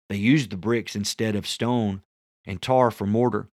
They 0.10 0.18
used 0.18 0.50
the 0.50 0.58
bricks 0.58 0.96
instead 0.96 1.36
of 1.36 1.48
stone 1.48 2.02
and 2.46 2.62
tar 2.62 2.92
for 2.92 3.06
mortar. 3.06 3.48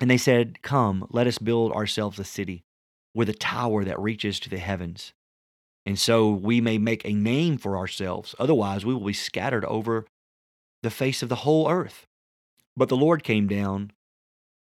And 0.00 0.10
they 0.10 0.18
said, 0.18 0.62
Come, 0.62 1.06
let 1.10 1.26
us 1.26 1.38
build 1.38 1.72
ourselves 1.72 2.18
a 2.18 2.24
city 2.24 2.62
with 3.14 3.28
a 3.28 3.34
tower 3.34 3.84
that 3.84 4.00
reaches 4.00 4.38
to 4.40 4.50
the 4.50 4.58
heavens. 4.58 5.12
And 5.84 5.98
so 5.98 6.30
we 6.30 6.60
may 6.60 6.78
make 6.78 7.04
a 7.04 7.12
name 7.12 7.58
for 7.58 7.76
ourselves. 7.76 8.34
Otherwise, 8.38 8.86
we 8.86 8.94
will 8.94 9.06
be 9.06 9.12
scattered 9.12 9.64
over 9.64 10.06
the 10.82 10.90
face 10.90 11.22
of 11.22 11.28
the 11.28 11.36
whole 11.36 11.68
earth. 11.68 12.06
But 12.76 12.88
the 12.88 12.96
Lord 12.96 13.22
came 13.22 13.48
down 13.48 13.92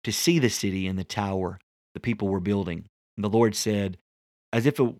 to 0.04 0.12
see 0.12 0.38
the 0.38 0.50
city 0.50 0.86
and 0.86 0.98
the 0.98 1.04
tower 1.04 1.60
the 1.94 2.00
people 2.00 2.28
were 2.28 2.40
building. 2.40 2.86
And 3.16 3.24
the 3.24 3.30
Lord 3.30 3.54
said, 3.54 3.98
as 4.52 4.66
if 4.66 4.78
it, 4.80 4.94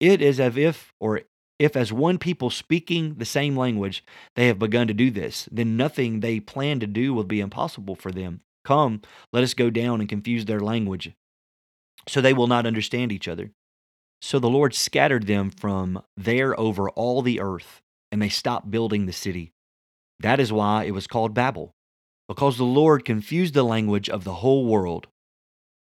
it 0.00 0.22
is 0.22 0.40
as 0.40 0.56
if, 0.56 0.92
or 1.00 1.22
if 1.58 1.76
as 1.76 1.92
one 1.92 2.18
people 2.18 2.50
speaking 2.50 3.14
the 3.14 3.24
same 3.24 3.56
language, 3.56 4.04
they 4.36 4.48
have 4.48 4.58
begun 4.58 4.88
to 4.88 4.94
do 4.94 5.10
this, 5.10 5.48
then 5.50 5.76
nothing 5.76 6.20
they 6.20 6.40
plan 6.40 6.80
to 6.80 6.86
do 6.86 7.14
will 7.14 7.24
be 7.24 7.40
impossible 7.40 7.94
for 7.94 8.10
them. 8.10 8.40
Come, 8.64 9.02
let 9.32 9.44
us 9.44 9.54
go 9.54 9.70
down 9.70 10.00
and 10.00 10.08
confuse 10.08 10.46
their 10.46 10.60
language, 10.60 11.12
so 12.08 12.20
they 12.20 12.32
will 12.32 12.46
not 12.46 12.66
understand 12.66 13.12
each 13.12 13.28
other. 13.28 13.50
So 14.22 14.38
the 14.38 14.48
Lord 14.48 14.74
scattered 14.74 15.26
them 15.26 15.50
from 15.50 16.02
there 16.16 16.58
over 16.58 16.88
all 16.90 17.20
the 17.20 17.40
earth, 17.40 17.82
and 18.10 18.22
they 18.22 18.30
stopped 18.30 18.70
building 18.70 19.06
the 19.06 19.12
city. 19.12 19.52
That 20.20 20.40
is 20.40 20.52
why 20.52 20.84
it 20.84 20.92
was 20.92 21.06
called 21.06 21.34
Babel, 21.34 21.74
because 22.26 22.56
the 22.56 22.64
Lord 22.64 23.04
confused 23.04 23.52
the 23.52 23.62
language 23.62 24.08
of 24.08 24.24
the 24.24 24.34
whole 24.34 24.64
world. 24.64 25.08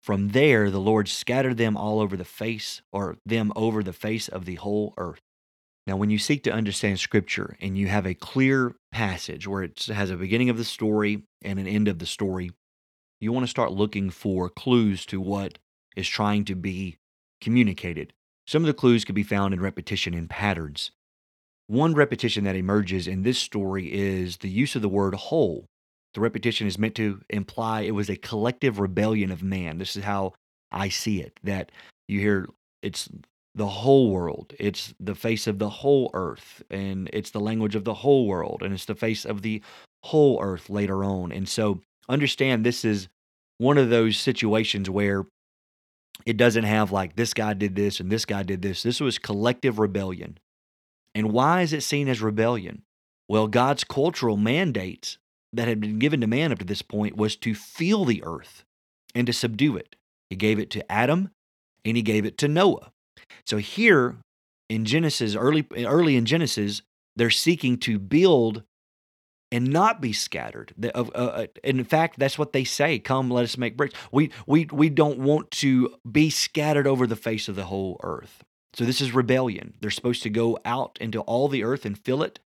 From 0.01 0.29
there, 0.29 0.71
the 0.71 0.79
Lord 0.79 1.07
scattered 1.07 1.57
them 1.57 1.77
all 1.77 1.99
over 1.99 2.17
the 2.17 2.25
face, 2.25 2.81
or 2.91 3.17
them 3.25 3.53
over 3.55 3.83
the 3.83 3.93
face 3.93 4.27
of 4.27 4.45
the 4.45 4.55
whole 4.55 4.93
earth. 4.97 5.21
Now, 5.85 5.95
when 5.95 6.09
you 6.09 6.17
seek 6.17 6.43
to 6.43 6.53
understand 6.53 6.99
Scripture 6.99 7.55
and 7.59 7.77
you 7.77 7.87
have 7.87 8.05
a 8.05 8.13
clear 8.13 8.75
passage 8.91 9.47
where 9.47 9.63
it 9.63 9.83
has 9.85 10.09
a 10.09 10.17
beginning 10.17 10.49
of 10.49 10.57
the 10.57 10.63
story 10.63 11.23
and 11.43 11.59
an 11.59 11.67
end 11.67 11.87
of 11.87 11.99
the 11.99 12.05
story, 12.05 12.51
you 13.19 13.31
want 13.31 13.43
to 13.43 13.49
start 13.49 13.71
looking 13.71 14.09
for 14.09 14.49
clues 14.49 15.05
to 15.07 15.21
what 15.21 15.59
is 15.95 16.07
trying 16.07 16.45
to 16.45 16.55
be 16.55 16.97
communicated. 17.39 18.13
Some 18.47 18.63
of 18.63 18.67
the 18.67 18.73
clues 18.73 19.05
could 19.05 19.15
be 19.15 19.23
found 19.23 19.53
in 19.53 19.61
repetition 19.61 20.13
and 20.13 20.29
patterns. 20.29 20.91
One 21.67 21.93
repetition 21.93 22.43
that 22.45 22.55
emerges 22.55 23.07
in 23.07 23.23
this 23.23 23.37
story 23.37 23.91
is 23.93 24.37
the 24.37 24.49
use 24.49 24.75
of 24.75 24.81
the 24.81 24.89
word 24.89 25.13
whole. 25.15 25.65
The 26.13 26.21
repetition 26.21 26.67
is 26.67 26.77
meant 26.77 26.95
to 26.95 27.21
imply 27.29 27.81
it 27.81 27.91
was 27.91 28.09
a 28.09 28.15
collective 28.15 28.79
rebellion 28.79 29.31
of 29.31 29.43
man. 29.43 29.77
This 29.77 29.95
is 29.95 30.03
how 30.03 30.33
I 30.71 30.89
see 30.89 31.21
it 31.21 31.39
that 31.43 31.71
you 32.07 32.19
hear 32.19 32.47
it's 32.81 33.09
the 33.53 33.67
whole 33.67 34.11
world, 34.11 34.53
it's 34.59 34.93
the 34.99 35.15
face 35.15 35.45
of 35.47 35.59
the 35.59 35.69
whole 35.69 36.09
earth, 36.13 36.63
and 36.69 37.09
it's 37.11 37.31
the 37.31 37.39
language 37.39 37.75
of 37.75 37.83
the 37.83 37.93
whole 37.93 38.25
world, 38.25 38.61
and 38.63 38.73
it's 38.73 38.85
the 38.85 38.95
face 38.95 39.25
of 39.25 39.41
the 39.41 39.61
whole 40.03 40.41
earth 40.41 40.69
later 40.69 41.03
on. 41.03 41.31
And 41.31 41.47
so 41.47 41.81
understand 42.07 42.65
this 42.65 42.85
is 42.85 43.07
one 43.57 43.77
of 43.77 43.89
those 43.89 44.17
situations 44.17 44.89
where 44.89 45.25
it 46.25 46.37
doesn't 46.37 46.63
have 46.63 46.91
like 46.91 47.15
this 47.15 47.33
guy 47.33 47.53
did 47.53 47.75
this 47.75 47.99
and 47.99 48.11
this 48.11 48.25
guy 48.25 48.43
did 48.43 48.61
this. 48.61 48.83
This 48.83 48.99
was 48.99 49.17
collective 49.17 49.79
rebellion. 49.79 50.37
And 51.13 51.31
why 51.31 51.61
is 51.61 51.73
it 51.73 51.83
seen 51.83 52.07
as 52.07 52.21
rebellion? 52.21 52.83
Well, 53.27 53.47
God's 53.47 53.83
cultural 53.83 54.37
mandates 54.37 55.17
that 55.53 55.67
had 55.67 55.79
been 55.79 55.99
given 55.99 56.21
to 56.21 56.27
man 56.27 56.51
up 56.51 56.59
to 56.59 56.65
this 56.65 56.81
point 56.81 57.17
was 57.17 57.35
to 57.37 57.53
feel 57.53 58.05
the 58.05 58.23
earth 58.23 58.63
and 59.13 59.27
to 59.27 59.33
subdue 59.33 59.75
it. 59.75 59.95
He 60.29 60.35
gave 60.35 60.59
it 60.59 60.69
to 60.71 60.91
Adam 60.91 61.31
and 61.83 61.97
he 61.97 62.03
gave 62.03 62.25
it 62.25 62.37
to 62.39 62.47
Noah. 62.47 62.91
So 63.45 63.57
here 63.57 64.17
in 64.69 64.85
Genesis, 64.85 65.35
early 65.35 65.67
early 65.75 66.15
in 66.15 66.25
Genesis, 66.25 66.81
they're 67.15 67.29
seeking 67.29 67.77
to 67.79 67.99
build 67.99 68.63
and 69.51 69.67
not 69.67 70.01
be 70.01 70.13
scattered. 70.13 70.73
Uh, 70.95 71.03
uh, 71.13 71.45
in 71.63 71.83
fact, 71.83 72.17
that's 72.17 72.39
what 72.39 72.53
they 72.53 72.63
say. 72.63 72.99
Come, 72.99 73.29
let 73.29 73.43
us 73.43 73.57
make 73.57 73.75
bricks. 73.75 73.93
We, 74.11 74.31
we, 74.47 74.67
we 74.71 74.89
don't 74.89 75.19
want 75.19 75.51
to 75.51 75.93
be 76.09 76.29
scattered 76.29 76.87
over 76.87 77.05
the 77.05 77.17
face 77.17 77.49
of 77.49 77.57
the 77.57 77.65
whole 77.65 77.99
earth. 78.01 78.43
So 78.73 78.85
this 78.85 79.01
is 79.01 79.13
rebellion. 79.13 79.73
They're 79.81 79.91
supposed 79.91 80.23
to 80.23 80.29
go 80.29 80.57
out 80.63 80.97
into 81.01 81.19
all 81.21 81.49
the 81.49 81.63
earth 81.63 81.85
and 81.85 81.97
fill 81.97 82.23
it. 82.23 82.39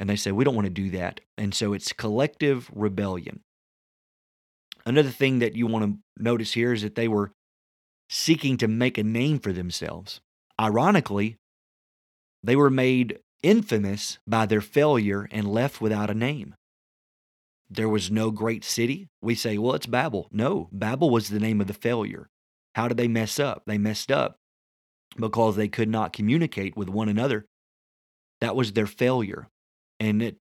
And 0.00 0.10
they 0.10 0.16
say, 0.16 0.32
we 0.32 0.44
don't 0.44 0.54
want 0.54 0.66
to 0.66 0.70
do 0.70 0.90
that. 0.90 1.20
And 1.38 1.54
so 1.54 1.72
it's 1.72 1.92
collective 1.92 2.70
rebellion. 2.74 3.40
Another 4.84 5.10
thing 5.10 5.38
that 5.38 5.56
you 5.56 5.66
want 5.66 5.84
to 5.84 6.22
notice 6.22 6.52
here 6.52 6.72
is 6.72 6.82
that 6.82 6.94
they 6.94 7.08
were 7.08 7.32
seeking 8.10 8.56
to 8.58 8.68
make 8.68 8.98
a 8.98 9.04
name 9.04 9.38
for 9.38 9.52
themselves. 9.52 10.20
Ironically, 10.60 11.36
they 12.42 12.56
were 12.56 12.70
made 12.70 13.20
infamous 13.42 14.18
by 14.26 14.46
their 14.46 14.60
failure 14.60 15.28
and 15.30 15.50
left 15.50 15.80
without 15.80 16.10
a 16.10 16.14
name. 16.14 16.54
There 17.70 17.88
was 17.88 18.10
no 18.10 18.30
great 18.30 18.64
city. 18.64 19.08
We 19.22 19.34
say, 19.34 19.58
well, 19.58 19.74
it's 19.74 19.86
Babel. 19.86 20.28
No, 20.30 20.68
Babel 20.70 21.10
was 21.10 21.28
the 21.28 21.40
name 21.40 21.60
of 21.60 21.66
the 21.66 21.72
failure. 21.74 22.28
How 22.74 22.88
did 22.88 22.96
they 22.96 23.08
mess 23.08 23.38
up? 23.38 23.62
They 23.66 23.78
messed 23.78 24.12
up 24.12 24.36
because 25.16 25.56
they 25.56 25.68
could 25.68 25.88
not 25.88 26.12
communicate 26.12 26.76
with 26.76 26.88
one 26.88 27.08
another. 27.08 27.46
That 28.40 28.56
was 28.56 28.72
their 28.72 28.86
failure. 28.86 29.48
And 30.00 30.22
it, 30.22 30.36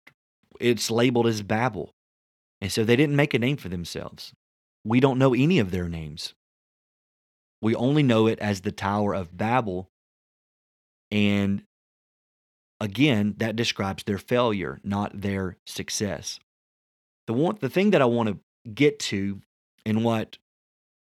it's 0.59 0.91
labeled 0.91 1.27
as 1.27 1.41
Babel. 1.41 1.93
And 2.61 2.71
so 2.71 2.83
they 2.83 2.95
didn't 2.95 3.15
make 3.15 3.33
a 3.33 3.39
name 3.39 3.57
for 3.57 3.69
themselves. 3.69 4.33
We 4.83 4.99
don't 4.99 5.19
know 5.19 5.33
any 5.33 5.59
of 5.59 5.71
their 5.71 5.89
names. 5.89 6.33
We 7.61 7.75
only 7.75 8.03
know 8.03 8.27
it 8.27 8.39
as 8.39 8.61
the 8.61 8.71
Tower 8.71 9.13
of 9.13 9.37
Babel. 9.37 9.89
And 11.11 11.63
Again, 12.83 13.35
that 13.37 13.55
describes 13.55 14.03
their 14.03 14.17
failure, 14.17 14.81
not 14.83 15.21
their 15.21 15.55
success. 15.65 16.41
The 17.27 17.33
one 17.33 17.57
the 17.61 17.69
thing 17.69 17.91
that 17.91 18.01
I 18.01 18.05
want 18.05 18.27
to 18.27 18.69
get 18.69 18.99
to 18.99 19.39
and 19.85 20.03
what 20.03 20.37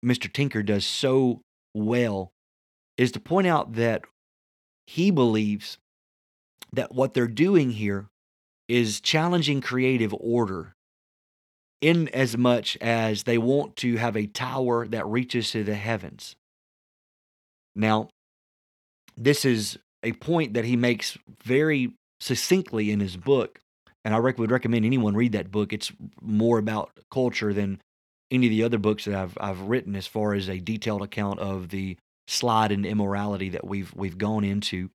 Mr. 0.03 0.31
Tinker 0.31 0.63
does 0.63 0.87
so 0.87 1.41
well 1.75 2.31
is 2.97 3.11
to 3.11 3.19
point 3.19 3.45
out 3.45 3.73
that 3.73 4.05
he 4.87 5.11
believes 5.11 5.77
that 6.73 6.95
what 6.95 7.13
they're 7.13 7.27
doing 7.27 7.69
here 7.69 8.07
is 8.67 8.99
challenging 8.99 9.61
creative 9.61 10.13
order 10.19 10.73
in 11.81 12.07
as 12.09 12.37
much 12.37 12.77
as 12.81 13.23
they 13.23 13.37
want 13.37 13.75
to 13.77 13.97
have 13.97 14.17
a 14.17 14.25
tower 14.27 14.87
that 14.87 15.05
reaches 15.07 15.51
to 15.51 15.63
the 15.63 15.75
heavens. 15.75 16.35
Now, 17.75 18.09
this 19.15 19.45
is 19.45 19.77
a 20.03 20.13
point 20.13 20.53
that 20.53 20.65
he 20.65 20.75
makes 20.75 21.17
very 21.43 21.93
succinctly 22.19 22.91
in 22.91 22.99
his 22.99 23.17
book. 23.17 23.59
And 24.03 24.15
I 24.15 24.19
would 24.19 24.51
recommend 24.51 24.85
anyone 24.85 25.15
read 25.15 25.33
that 25.33 25.51
book. 25.51 25.73
It's 25.73 25.91
more 26.21 26.59
about 26.59 26.91
culture 27.11 27.53
than 27.53 27.81
any 28.31 28.47
of 28.47 28.51
the 28.51 28.63
other 28.63 28.77
books 28.77 29.05
that 29.05 29.15
I've 29.15 29.37
I've 29.39 29.61
written 29.61 29.95
as 29.95 30.07
far 30.07 30.33
as 30.33 30.49
a 30.49 30.59
detailed 30.59 31.01
account 31.01 31.39
of 31.39 31.69
the 31.69 31.97
slide 32.27 32.71
and 32.71 32.85
immorality 32.85 33.49
that 33.49 33.65
we've 33.65 33.93
we've 33.95 34.17
gone 34.17 34.43
into. 34.43 34.89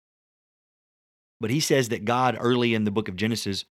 But 1.43 1.51
he 1.51 1.59
says 1.59 1.89
that 1.89 2.05
God 2.05 2.37
early 2.39 2.73
in 2.73 2.85
the 2.85 2.93
book 2.93 3.09
of 3.09 3.17
Genesis 3.17 3.65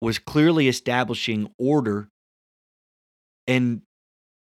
was 0.00 0.18
clearly 0.18 0.66
establishing 0.66 1.52
order 1.58 2.08
and 3.46 3.82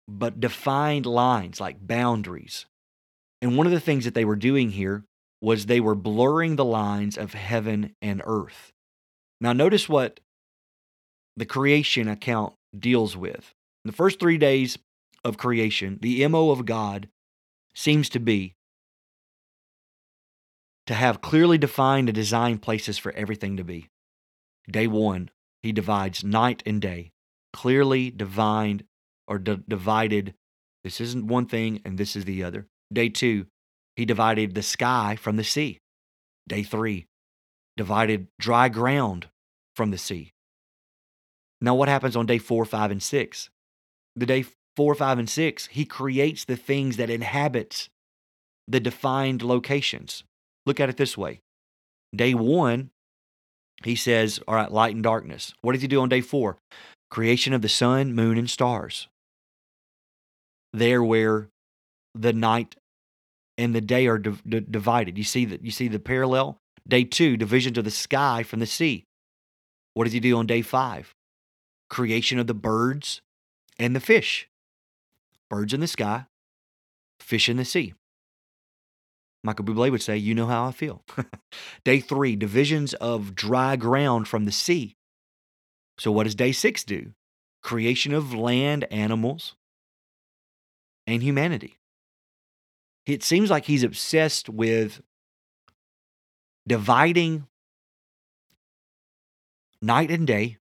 but 0.09 0.41
defined 0.41 1.07
lines 1.07 1.61
like 1.61 1.87
boundaries. 1.87 2.67
And 3.41 3.57
one 3.57 3.69
of 3.69 3.73
the 3.73 3.79
things 3.79 4.05
that 4.05 4.15
they 4.15 4.25
were 4.25 4.35
doing 4.35 4.73
here 4.73 5.05
was 5.41 5.67
they 5.67 5.79
were 5.79 5.95
blurring 5.95 6.57
the 6.57 6.65
lines 6.65 7.17
of 7.17 7.35
heaven 7.35 7.95
and 8.03 8.21
earth. 8.25 8.73
Now, 9.41 9.53
notice 9.53 9.89
what 9.89 10.19
the 11.37 11.47
creation 11.47 12.09
account 12.09 12.55
deals 12.77 13.17
with. 13.17 13.55
In 13.85 13.91
the 13.93 13.97
first 13.97 14.19
three 14.19 14.39
days 14.39 14.77
of 15.25 15.39
creation, 15.39 16.01
the 16.03 16.27
MO 16.27 16.51
of 16.51 16.67
God 16.67 17.09
seems 17.77 18.09
to 18.09 18.19
be 18.19 18.55
to 20.91 20.95
have 20.97 21.21
clearly 21.21 21.57
defined 21.57 22.09
and 22.09 22.17
designed 22.17 22.61
places 22.63 22.99
for 22.99 23.13
everything 23.13 23.57
to 23.57 23.63
be. 23.63 23.87
Day 24.69 24.89
one, 24.89 25.31
he 25.63 25.71
divides 25.71 26.25
night 26.25 26.65
and 26.67 26.83
day, 26.83 27.13
clearly 27.53 28.11
divined 28.11 28.83
or 29.29 29.39
d- 29.39 29.63
divided. 29.69 30.35
This 30.83 31.01
isn't 31.01 31.29
one 31.29 31.47
thing 31.47 31.81
and 31.85 31.97
this 31.97 32.17
is 32.17 32.25
the 32.25 32.43
other. 32.43 32.67
Day 32.93 33.09
two, 33.09 33.47
he 33.95 34.05
divided 34.05 34.57
the 34.57 34.65
sky 34.65 35.15
from 35.15 35.37
the 35.37 35.45
sea. 35.45 35.79
Day 36.49 36.65
three, 36.65 37.07
divided 37.77 38.27
dry 38.41 38.69
ground 38.69 39.29
from 39.77 39.93
the 39.93 39.99
sea. 39.99 40.33
Now, 41.61 41.77
what 41.77 41.89
happens 41.89 42.17
on 42.17 42.27
day 42.27 42.39
four, 42.39 42.65
five, 42.65 42.91
and 42.91 43.01
six? 43.01 43.49
The 44.17 44.27
day 44.27 44.45
four, 44.75 44.97
five, 44.97 45.21
and 45.21 45.31
six, 45.31 45.69
he 45.69 45.85
creates 45.85 46.45
the 46.45 46.57
things 46.57 46.97
that 46.97 47.11
inhabits 47.11 47.91
the 48.67 48.81
defined 48.81 49.43
locations. 49.43 50.25
Look 50.67 50.81
at 50.81 50.89
it 50.89 50.97
this 50.97 51.17
way. 51.17 51.41
Day 52.15 52.35
one, 52.35 52.91
he 53.85 53.95
says, 53.97 54.41
All 54.47 54.55
right, 54.55 54.71
light 54.71 54.95
and 54.95 55.03
darkness. 55.03 55.55
What 55.63 55.73
does 55.73 55.83
he 55.83 55.89
do 55.89 56.01
on 56.01 56.09
day 56.09 56.21
four? 56.21 56.59
Creation 57.11 57.53
of 57.53 57.63
the 57.63 57.69
sun, 57.69 58.15
moon, 58.15 58.39
and 58.39 58.49
stars. 58.49 59.09
There 60.73 61.03
where 61.03 61.49
the 62.15 62.33
night 62.33 62.77
and 63.59 63.75
the 63.75 63.81
day 63.81 64.07
are 64.07 64.19
divided. 64.19 65.19
You 65.19 65.25
see 65.25 65.45
that 65.47 65.65
you 65.65 65.71
see 65.71 65.89
the 65.89 65.99
parallel. 65.99 66.59
Day 66.87 67.05
two, 67.05 67.37
divisions 67.37 67.79
of 67.79 67.85
the 67.85 67.91
sky 67.91 68.43
from 68.43 68.61
the 68.61 68.67
sea. 68.67 69.05
What 69.95 70.05
does 70.05 70.13
he 70.13 70.21
do 70.21 70.37
on 70.37 70.47
day 70.47 70.63
five? 70.63 71.15
Creation 71.89 72.39
of 72.39 72.47
the 72.47 72.55
birds 72.55 73.21
and 73.79 73.95
the 73.95 74.01
fish. 74.01 74.49
birds 75.51 75.75
in 75.75 75.81
the 75.81 75.89
sky, 75.89 76.27
fish 77.19 77.49
in 77.49 77.57
the 77.57 77.65
sea. 77.65 77.95
Michael 79.43 79.65
Bublé 79.65 79.91
would 79.91 80.03
say, 80.03 80.17
You 80.17 80.35
know 80.35 80.47
how 80.47 80.67
I 80.67 80.73
feel. 80.73 81.03
day 81.85 82.01
three, 82.01 82.37
divisions 82.37 82.95
of 82.95 83.35
dry 83.35 83.77
ground 83.77 84.29
from 84.29 84.45
the 84.45 84.53
sea. 84.53 84.97
So, 85.99 86.11
what 86.11 86.25
does 86.25 86.35
day 86.35 86.53
six 86.53 86.85
do? 86.85 87.13
Creation 87.63 88.13
of 88.15 88.35
land, 88.35 88.87
animals, 88.91 89.55
and 91.07 91.23
humanity. 91.23 91.79
It 93.07 93.23
seems 93.23 93.51
like 93.51 93.65
he's 93.65 93.83
obsessed 93.83 94.49
with 94.49 95.01
dividing 96.67 97.47
night 99.83 100.11
and 100.11 100.27
day, 100.27 100.59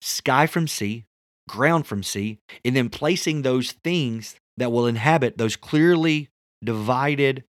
sky 0.00 0.46
from 0.46 0.68
sea, 0.68 1.06
ground 1.48 1.86
from 1.86 2.02
sea, 2.02 2.38
and 2.64 2.76
then 2.76 2.88
placing 2.88 3.42
those 3.42 3.72
things 3.72 4.36
that 4.56 4.72
will 4.72 4.86
inhabit 4.86 5.38
those 5.38 5.56
clearly 5.56 6.28
divided 6.62 7.44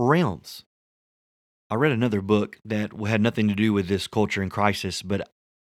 realms. 0.00 0.64
I 1.68 1.76
read 1.76 1.92
another 1.92 2.20
book 2.20 2.58
that 2.64 2.92
had 3.06 3.20
nothing 3.20 3.48
to 3.48 3.54
do 3.54 3.72
with 3.72 3.86
this 3.86 4.08
culture 4.08 4.42
in 4.42 4.50
crisis, 4.50 5.02
but 5.02 5.30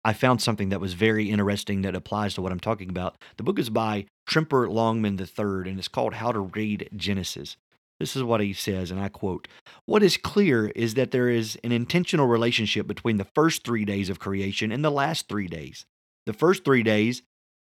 I 0.03 0.13
found 0.13 0.41
something 0.41 0.69
that 0.69 0.81
was 0.81 0.93
very 0.93 1.29
interesting 1.29 1.81
that 1.81 1.95
applies 1.95 2.33
to 2.33 2.41
what 2.41 2.51
I'm 2.51 2.59
talking 2.59 2.89
about. 2.89 3.17
The 3.37 3.43
book 3.43 3.59
is 3.59 3.69
by 3.69 4.05
Tremper 4.27 4.69
Longman 4.69 5.19
III, 5.19 5.69
and 5.69 5.79
it's 5.79 5.87
called 5.87 6.15
How 6.15 6.31
to 6.31 6.39
Read 6.39 6.89
Genesis. 6.95 7.57
This 7.99 8.15
is 8.15 8.23
what 8.23 8.41
he 8.41 8.53
says, 8.53 8.91
and 8.91 8.99
I 8.99 9.07
quote 9.07 9.47
What 9.85 10.03
is 10.03 10.17
clear 10.17 10.67
is 10.69 10.95
that 10.95 11.11
there 11.11 11.29
is 11.29 11.57
an 11.63 11.71
intentional 11.71 12.27
relationship 12.27 12.87
between 12.87 13.17
the 13.17 13.27
first 13.35 13.63
three 13.63 13.85
days 13.85 14.09
of 14.09 14.19
creation 14.19 14.71
and 14.71 14.83
the 14.83 14.91
last 14.91 15.29
three 15.29 15.47
days. 15.47 15.85
The 16.25 16.33
first 16.33 16.65
three 16.65 16.83
days 16.83 17.21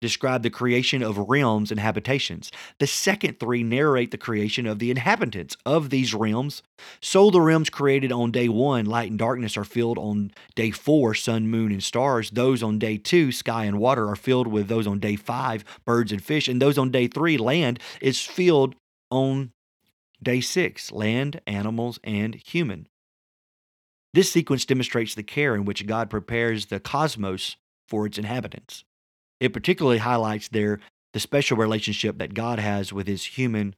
describe 0.04 0.44
the 0.44 0.50
creation 0.50 1.02
of 1.02 1.18
realms 1.18 1.72
and 1.72 1.80
habitations. 1.80 2.52
The 2.80 2.88
second 2.88 3.40
three 3.40 3.64
narrate 3.64 4.12
the 4.12 4.18
creation 4.18 4.68
of 4.68 4.78
the 4.78 4.92
inhabitants 4.92 5.56
of 5.66 5.90
these 5.90 6.14
realms. 6.14 6.62
So 7.02 7.30
the 7.30 7.40
realms 7.40 7.70
created 7.70 8.12
on 8.12 8.32
day 8.32 8.50
one, 8.50 8.86
light 8.86 9.10
and 9.10 9.18
darkness, 9.18 9.56
are 9.56 9.64
filled 9.64 9.98
on 9.98 10.32
day 10.56 10.72
four, 10.72 11.14
sun, 11.14 11.48
moon, 11.48 11.72
and 11.72 11.82
stars. 11.82 12.32
Those 12.32 12.62
on 12.62 12.80
day 12.80 12.98
two, 12.98 13.32
sky 13.32 13.64
and 13.64 13.80
water, 13.80 14.10
are 14.10 14.18
filled 14.18 14.48
with 14.48 14.68
those 14.68 14.86
on 14.86 15.00
day 15.00 15.16
five, 15.16 15.64
birds 15.86 16.12
and 16.12 16.22
fish. 16.22 16.50
And 16.50 16.62
those 16.62 16.78
on 16.78 16.92
day 16.92 17.08
three, 17.08 17.38
land, 17.38 17.80
is 18.02 18.22
filled 18.22 18.76
on 19.10 19.52
day 20.22 20.42
six, 20.42 20.92
land, 20.92 21.40
animals, 21.48 21.98
and 22.04 22.36
human. 22.36 22.88
This 24.14 24.32
sequence 24.32 24.66
demonstrates 24.66 25.16
the 25.16 25.24
care 25.24 25.56
in 25.56 25.64
which 25.66 25.88
God 25.88 26.10
prepares 26.10 26.66
the 26.66 26.80
cosmos 26.80 27.56
for 27.88 28.06
its 28.06 28.18
inhabitants. 28.18 28.84
It 29.44 29.52
particularly 29.52 29.98
highlights 29.98 30.48
there 30.48 30.80
the 31.12 31.20
special 31.20 31.58
relationship 31.58 32.18
that 32.18 32.34
God 32.34 32.60
has 32.60 32.94
with 32.94 33.08
his 33.08 33.26
human 33.26 33.76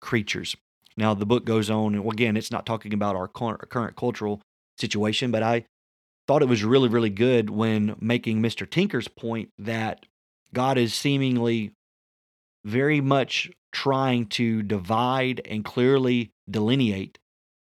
creatures. 0.00 0.56
Now, 0.96 1.14
the 1.14 1.24
book 1.24 1.44
goes 1.44 1.70
on, 1.70 1.94
and 1.94 2.12
again, 2.12 2.36
it's 2.36 2.50
not 2.50 2.66
talking 2.66 2.92
about 2.92 3.14
our 3.14 3.28
current 3.28 3.94
cultural 3.94 4.42
situation, 4.76 5.30
but 5.30 5.44
I 5.44 5.66
thought 6.26 6.42
it 6.42 6.48
was 6.48 6.64
really, 6.64 6.88
really 6.88 7.10
good 7.10 7.48
when 7.48 7.94
making 8.00 8.42
Mr. 8.42 8.68
Tinker's 8.68 9.06
point 9.06 9.50
that 9.56 10.04
God 10.52 10.76
is 10.78 10.92
seemingly 10.92 11.70
very 12.64 13.00
much 13.00 13.52
trying 13.70 14.26
to 14.26 14.64
divide 14.64 15.40
and 15.44 15.64
clearly 15.64 16.32
delineate 16.50 17.20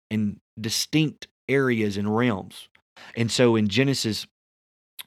in 0.08 0.38
distinct 0.60 1.26
areas 1.48 1.96
and 1.96 2.16
realms. 2.16 2.68
And 3.16 3.28
so 3.28 3.56
in 3.56 3.66
Genesis 3.66 4.28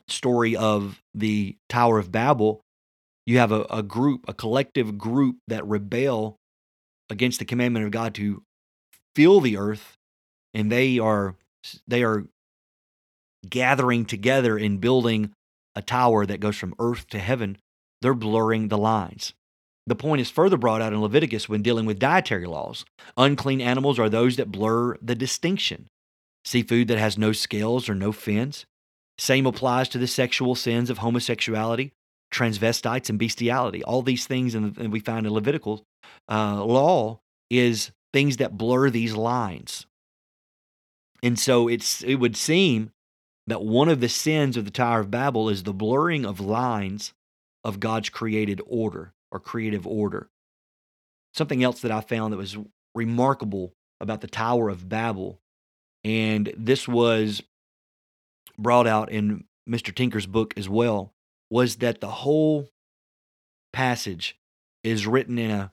story 0.08 0.56
of 0.56 1.02
the 1.14 1.56
Tower 1.70 2.00
of 2.00 2.12
Babel, 2.12 2.62
you 3.26 3.40
have 3.40 3.52
a, 3.52 3.66
a 3.70 3.84
group, 3.84 4.26
a 4.28 4.34
collective 4.34 4.98
group 4.98 5.38
that 5.48 5.66
rebel 5.66 6.38
against 7.10 7.40
the 7.40 7.46
commandment 7.46 7.86
of 7.86 7.92
God 7.92 8.14
to 8.16 8.44
fill 9.16 9.40
the 9.40 9.58
earth, 9.58 9.98
and 10.54 10.72
they 10.72 11.00
are 11.00 11.36
they 11.88 12.04
are 12.04 12.26
gathering 13.48 14.06
together 14.06 14.58
and 14.58 14.82
building 14.82 15.32
a 15.76 15.82
tower 15.82 16.26
that 16.26 16.40
goes 16.40 16.58
from 16.58 16.76
earth 16.80 17.08
to 17.10 17.20
heaven. 17.20 17.58
They're 18.02 18.14
blurring 18.14 18.68
the 18.68 18.78
lines. 18.78 19.34
The 19.86 19.96
point 19.96 20.22
is 20.22 20.30
further 20.30 20.58
brought 20.58 20.82
out 20.82 20.94
in 20.94 21.02
Leviticus 21.02 21.50
when 21.50 21.62
dealing 21.62 21.86
with 21.86 22.00
dietary 22.00 22.46
laws. 22.46 22.86
Unclean 23.18 23.60
animals 23.60 24.00
are 24.00 24.10
those 24.10 24.38
that 24.38 24.52
blur 24.52 24.98
the 25.02 25.16
distinction. 25.16 25.88
Seafood 26.46 26.88
that 26.90 26.98
has 26.98 27.18
no 27.18 27.32
scales 27.32 27.90
or 27.90 27.96
no 27.96 28.12
fins, 28.12 28.66
same 29.18 29.46
applies 29.46 29.90
to 29.90 29.98
the 29.98 30.08
sexual 30.08 30.56
sins 30.56 30.90
of 30.90 31.00
homosexuality, 31.00 31.92
transvestites, 32.32 33.10
and 33.10 33.20
bestiality. 33.20 33.84
All 33.84 34.02
these 34.02 34.26
things, 34.26 34.56
and 34.56 34.92
we 34.92 35.00
find 35.00 35.26
in 35.26 35.34
Levitical 35.34 35.86
uh, 36.30 36.64
law, 36.64 37.20
is 37.50 37.92
things 38.12 38.38
that 38.38 38.58
blur 38.58 38.90
these 38.90 39.14
lines. 39.14 39.86
And 41.22 41.40
so 41.40 41.68
it's 41.68 42.04
it 42.04 42.16
would 42.16 42.36
seem 42.36 42.92
that 43.48 43.64
one 43.64 43.90
of 43.90 44.00
the 44.00 44.10
sins 44.10 44.58
of 44.58 44.66
the 44.66 44.72
Tower 44.72 45.02
of 45.02 45.12
Babel 45.12 45.50
is 45.50 45.64
the 45.64 45.74
blurring 45.74 46.26
of 46.26 46.40
lines 46.40 47.14
of 47.64 47.80
God's 47.80 48.10
created 48.10 48.62
order 48.66 49.14
or 49.32 49.40
creative 49.40 49.88
order. 49.88 50.30
Something 51.34 51.64
else 51.64 51.82
that 51.82 51.92
I 51.92 52.02
found 52.02 52.34
that 52.34 52.38
was 52.38 52.58
remarkable 52.94 53.74
about 54.00 54.22
the 54.22 54.28
Tower 54.28 54.70
of 54.70 54.90
Babel, 54.90 55.40
and 56.04 56.54
this 56.58 56.88
was 56.88 57.42
brought 58.58 58.88
out 58.88 59.12
in 59.12 59.46
Mr. 59.70 59.94
Tinker's 59.94 60.26
book 60.26 60.54
as 60.58 60.70
well 60.70 61.14
was 61.50 61.78
that 61.78 62.02
the 62.02 62.10
whole 62.10 62.70
passage 63.72 64.38
is 64.84 65.08
written 65.08 65.38
in 65.38 65.52
a 65.52 65.72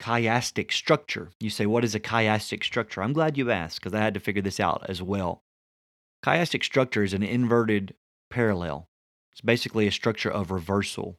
chiastic 0.00 0.72
structure. 0.72 1.30
You 1.40 1.50
say, 1.50 1.66
what 1.66 1.84
is 1.84 1.94
a 1.94 2.00
chiastic 2.00 2.62
structure? 2.62 3.02
I'm 3.02 3.12
glad 3.12 3.36
you 3.36 3.50
asked 3.50 3.80
because 3.80 3.94
I 3.94 4.00
had 4.00 4.14
to 4.14 4.20
figure 4.20 4.42
this 4.42 4.60
out 4.60 4.86
as 4.88 5.02
well. 5.02 5.42
Chiastic 6.24 6.64
structure 6.64 7.02
is 7.02 7.12
an 7.12 7.22
inverted 7.22 7.94
parallel. 8.30 8.88
It's 9.32 9.40
basically 9.40 9.86
a 9.86 9.92
structure 9.92 10.30
of 10.30 10.50
reversal. 10.50 11.18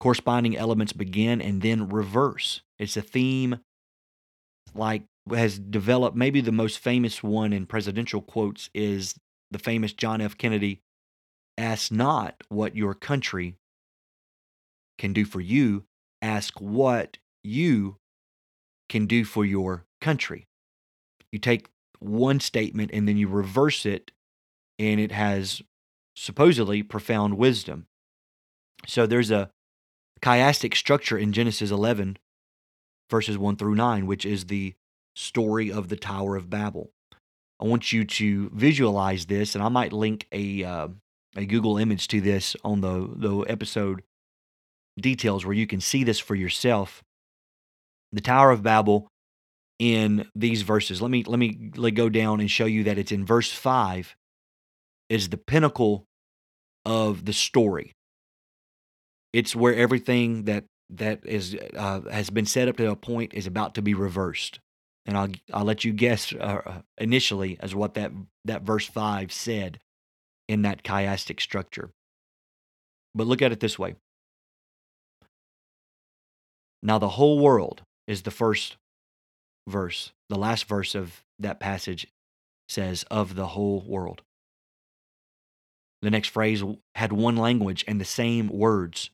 Corresponding 0.00 0.56
elements 0.56 0.92
begin 0.92 1.40
and 1.40 1.62
then 1.62 1.88
reverse. 1.88 2.62
It's 2.78 2.96
a 2.96 3.02
theme 3.02 3.60
like 4.74 5.02
has 5.30 5.58
developed 5.58 6.16
maybe 6.16 6.40
the 6.40 6.50
most 6.50 6.78
famous 6.78 7.22
one 7.22 7.52
in 7.52 7.66
presidential 7.66 8.20
quotes 8.20 8.68
is 8.74 9.14
the 9.52 9.58
famous 9.58 9.92
John 9.92 10.20
F. 10.20 10.36
Kennedy, 10.36 10.80
ask 11.58 11.92
not 11.92 12.42
what 12.48 12.74
your 12.74 12.94
country 12.94 13.56
can 14.98 15.12
do 15.12 15.24
for 15.24 15.40
you, 15.40 15.84
ask 16.20 16.60
what 16.60 17.18
you 17.44 17.96
can 18.88 19.06
do 19.06 19.24
for 19.24 19.44
your 19.44 19.84
country. 20.00 20.46
You 21.30 21.38
take 21.38 21.68
one 21.98 22.40
statement 22.40 22.90
and 22.92 23.06
then 23.08 23.16
you 23.16 23.28
reverse 23.28 23.86
it, 23.86 24.10
and 24.78 25.00
it 25.00 25.12
has 25.12 25.62
supposedly 26.14 26.82
profound 26.82 27.38
wisdom. 27.38 27.86
So 28.86 29.06
there's 29.06 29.30
a 29.30 29.50
chiastic 30.20 30.74
structure 30.76 31.16
in 31.16 31.32
Genesis 31.32 31.70
11, 31.70 32.18
verses 33.10 33.38
1 33.38 33.56
through 33.56 33.74
9, 33.74 34.06
which 34.06 34.24
is 34.24 34.46
the 34.46 34.74
story 35.14 35.70
of 35.70 35.88
the 35.88 35.96
Tower 35.96 36.36
of 36.36 36.50
Babel. 36.50 36.90
I 37.62 37.66
want 37.66 37.92
you 37.92 38.04
to 38.04 38.50
visualize 38.52 39.26
this, 39.26 39.54
and 39.54 39.62
I 39.62 39.68
might 39.68 39.92
link 39.92 40.26
a 40.32 40.64
uh, 40.64 40.88
a 41.36 41.46
Google 41.46 41.78
image 41.78 42.08
to 42.08 42.20
this 42.20 42.56
on 42.64 42.80
the 42.80 43.08
the 43.14 43.38
episode 43.48 44.02
details 44.98 45.46
where 45.46 45.54
you 45.54 45.68
can 45.68 45.80
see 45.80 46.02
this 46.02 46.18
for 46.18 46.34
yourself. 46.34 47.02
The 48.10 48.20
Tower 48.20 48.50
of 48.50 48.64
Babel 48.64 49.06
in 49.78 50.28
these 50.34 50.62
verses. 50.62 51.00
Let 51.00 51.12
me 51.12 51.22
let 51.22 51.38
me 51.38 51.70
let 51.76 51.92
go 51.92 52.08
down 52.08 52.40
and 52.40 52.50
show 52.50 52.66
you 52.66 52.82
that 52.84 52.98
it's 52.98 53.12
in 53.12 53.24
verse 53.24 53.52
five 53.52 54.16
is 55.08 55.28
the 55.28 55.38
pinnacle 55.38 56.04
of 56.84 57.26
the 57.26 57.32
story. 57.32 57.92
It's 59.32 59.54
where 59.54 59.74
everything 59.74 60.44
that 60.44 60.64
that 60.90 61.24
is 61.24 61.56
uh, 61.76 62.00
has 62.10 62.28
been 62.28 62.46
set 62.46 62.66
up 62.66 62.76
to 62.78 62.90
a 62.90 62.96
point 62.96 63.34
is 63.34 63.46
about 63.46 63.76
to 63.76 63.82
be 63.82 63.94
reversed 63.94 64.58
and 65.06 65.16
I'll 65.16 65.28
I'll 65.52 65.64
let 65.64 65.84
you 65.84 65.92
guess 65.92 66.32
uh, 66.32 66.60
uh, 66.64 66.82
initially 66.98 67.56
as 67.60 67.74
what 67.74 67.94
that 67.94 68.12
that 68.44 68.62
verse 68.62 68.86
five 68.86 69.32
said 69.32 69.80
in 70.48 70.62
that 70.62 70.82
chiastic 70.82 71.40
structure. 71.40 71.90
But 73.14 73.26
look 73.26 73.42
at 73.42 73.52
it 73.52 73.60
this 73.60 73.78
way. 73.78 73.96
Now 76.82 76.98
the 76.98 77.10
whole 77.10 77.38
world 77.38 77.82
is 78.06 78.22
the 78.22 78.30
first 78.30 78.76
verse. 79.68 80.12
The 80.28 80.38
last 80.38 80.64
verse 80.64 80.94
of 80.94 81.22
that 81.38 81.60
passage 81.60 82.06
says 82.68 83.04
of 83.10 83.34
the 83.34 83.48
whole 83.48 83.84
world. 83.86 84.22
The 86.00 86.10
next 86.10 86.28
phrase 86.28 86.64
had 86.96 87.12
one 87.12 87.36
language 87.36 87.84
and 87.86 88.00
the 88.00 88.04
same 88.04 88.48
words. 88.48 89.10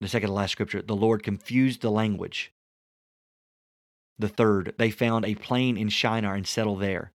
The 0.00 0.08
second 0.08 0.28
to 0.28 0.34
last 0.34 0.52
scripture, 0.52 0.82
the 0.82 0.94
Lord 0.94 1.22
confused 1.22 1.80
the 1.80 1.90
language 1.90 2.52
the 4.18 4.28
third, 4.28 4.74
they 4.78 4.90
found 4.90 5.24
a 5.24 5.34
plain 5.34 5.76
in 5.76 5.88
Shinar 5.88 6.34
and 6.34 6.46
settled 6.46 6.80
there. 6.80 7.12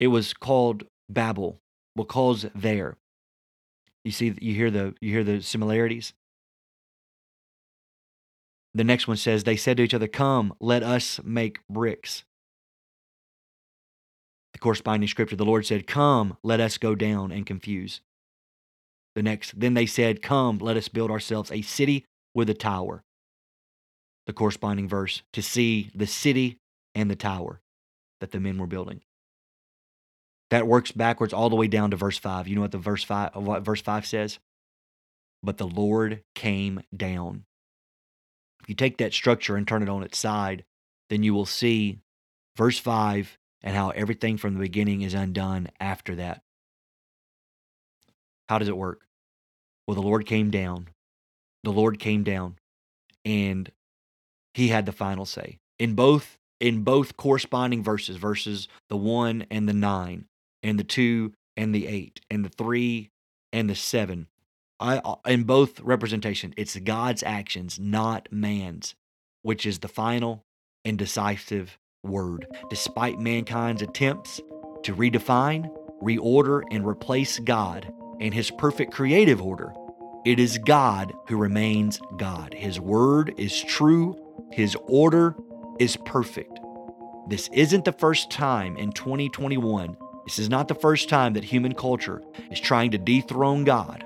It 0.00 0.08
was 0.08 0.32
called 0.32 0.84
Babel 1.08 1.60
because 1.94 2.46
there. 2.54 2.96
You 4.04 4.12
see, 4.12 4.34
you 4.40 4.54
hear 4.54 4.70
the 4.70 4.94
you 5.00 5.12
hear 5.12 5.24
the 5.24 5.42
similarities. 5.42 6.14
The 8.74 8.84
next 8.84 9.08
one 9.08 9.16
says, 9.16 9.44
They 9.44 9.56
said 9.56 9.76
to 9.78 9.82
each 9.82 9.94
other, 9.94 10.06
Come, 10.06 10.54
let 10.60 10.82
us 10.82 11.20
make 11.24 11.60
bricks. 11.68 12.24
The 14.52 14.60
corresponding 14.60 15.08
scripture, 15.08 15.36
the 15.36 15.44
Lord 15.44 15.66
said, 15.66 15.86
Come, 15.86 16.36
let 16.42 16.60
us 16.60 16.78
go 16.78 16.94
down 16.94 17.32
and 17.32 17.44
confuse. 17.44 18.00
The 19.14 19.22
next, 19.22 19.58
then 19.58 19.74
they 19.74 19.86
said, 19.86 20.22
Come, 20.22 20.58
let 20.58 20.76
us 20.76 20.88
build 20.88 21.10
ourselves 21.10 21.50
a 21.50 21.62
city 21.62 22.04
with 22.34 22.48
a 22.48 22.54
tower. 22.54 23.02
The 24.28 24.34
corresponding 24.34 24.88
verse, 24.88 25.22
to 25.32 25.42
see 25.42 25.90
the 25.94 26.06
city 26.06 26.58
and 26.94 27.10
the 27.10 27.16
tower 27.16 27.60
that 28.20 28.30
the 28.30 28.38
men 28.38 28.58
were 28.58 28.66
building. 28.66 29.00
That 30.50 30.66
works 30.66 30.92
backwards 30.92 31.32
all 31.32 31.50
the 31.50 31.56
way 31.56 31.66
down 31.66 31.90
to 31.90 31.96
verse 31.96 32.18
5. 32.18 32.46
You 32.46 32.54
know 32.54 32.60
what 32.60 32.72
the 32.72 32.78
verse 32.78 33.02
5 33.02 33.36
what 33.36 33.62
verse 33.62 33.80
5 33.80 34.06
says? 34.06 34.38
But 35.42 35.56
the 35.56 35.66
Lord 35.66 36.22
came 36.34 36.82
down. 36.94 37.44
If 38.62 38.68
you 38.68 38.74
take 38.74 38.98
that 38.98 39.14
structure 39.14 39.56
and 39.56 39.66
turn 39.66 39.82
it 39.82 39.88
on 39.88 40.02
its 40.02 40.18
side, 40.18 40.64
then 41.08 41.22
you 41.22 41.32
will 41.32 41.46
see 41.46 41.98
verse 42.54 42.78
5 42.78 43.38
and 43.62 43.74
how 43.74 43.90
everything 43.90 44.36
from 44.36 44.54
the 44.54 44.60
beginning 44.60 45.00
is 45.02 45.14
undone 45.14 45.68
after 45.80 46.14
that. 46.16 46.42
How 48.48 48.58
does 48.58 48.68
it 48.68 48.76
work? 48.76 49.06
Well, 49.86 49.94
the 49.94 50.02
Lord 50.02 50.26
came 50.26 50.50
down. 50.50 50.88
The 51.64 51.72
Lord 51.72 51.98
came 51.98 52.24
down 52.24 52.56
and 53.24 53.70
he 54.58 54.68
had 54.68 54.86
the 54.86 54.92
final 54.92 55.24
say. 55.24 55.58
In 55.78 55.94
both 55.94 56.36
in 56.60 56.82
both 56.82 57.16
corresponding 57.16 57.84
verses, 57.84 58.16
verses 58.16 58.66
the 58.88 58.96
1 58.96 59.46
and 59.48 59.68
the 59.68 59.72
9, 59.72 60.24
and 60.64 60.78
the 60.78 60.84
2 60.84 61.32
and 61.56 61.72
the 61.72 61.86
8, 61.86 62.20
and 62.28 62.44
the 62.44 62.48
3 62.48 63.10
and 63.52 63.70
the 63.70 63.76
7, 63.76 64.26
I, 64.80 64.98
uh, 64.98 65.14
in 65.24 65.44
both 65.44 65.78
representation, 65.78 66.52
it's 66.56 66.74
God's 66.76 67.22
actions, 67.22 67.78
not 67.78 68.28
man's, 68.32 68.96
which 69.42 69.64
is 69.64 69.78
the 69.78 69.86
final 69.86 70.42
and 70.84 70.98
decisive 70.98 71.78
word. 72.02 72.48
Despite 72.68 73.20
mankind's 73.20 73.82
attempts 73.82 74.40
to 74.82 74.96
redefine, 74.96 75.70
reorder, 76.02 76.62
and 76.72 76.84
replace 76.84 77.38
God 77.38 77.92
and 78.20 78.34
his 78.34 78.50
perfect 78.50 78.92
creative 78.92 79.40
order, 79.40 79.72
it 80.24 80.40
is 80.40 80.58
God 80.58 81.12
who 81.28 81.36
remains 81.36 82.00
God. 82.16 82.54
His 82.54 82.80
word 82.80 83.32
is 83.38 83.62
true, 83.62 84.16
his 84.50 84.76
order 84.86 85.34
is 85.78 85.96
perfect. 85.96 86.58
This 87.28 87.48
isn't 87.52 87.84
the 87.84 87.92
first 87.92 88.30
time 88.30 88.76
in 88.76 88.92
2021. 88.92 89.96
This 90.24 90.38
is 90.38 90.48
not 90.48 90.68
the 90.68 90.74
first 90.74 91.08
time 91.08 91.34
that 91.34 91.44
human 91.44 91.74
culture 91.74 92.22
is 92.50 92.60
trying 92.60 92.90
to 92.92 92.98
dethrone 92.98 93.64
God 93.64 94.04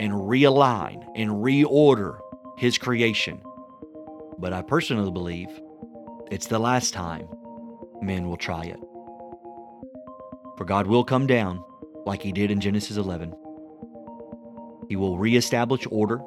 and 0.00 0.12
realign 0.12 1.04
and 1.14 1.30
reorder 1.30 2.18
his 2.56 2.78
creation. 2.78 3.40
But 4.38 4.52
I 4.52 4.62
personally 4.62 5.10
believe 5.10 5.48
it's 6.30 6.46
the 6.46 6.58
last 6.58 6.92
time 6.94 7.28
men 8.00 8.26
will 8.26 8.36
try 8.36 8.64
it. 8.64 8.80
For 10.56 10.64
God 10.64 10.86
will 10.86 11.04
come 11.04 11.26
down 11.26 11.62
like 12.04 12.22
he 12.22 12.32
did 12.32 12.50
in 12.50 12.60
Genesis 12.60 12.96
11. 12.96 13.34
He 14.88 14.96
will 14.96 15.18
reestablish 15.18 15.86
order. 15.90 16.20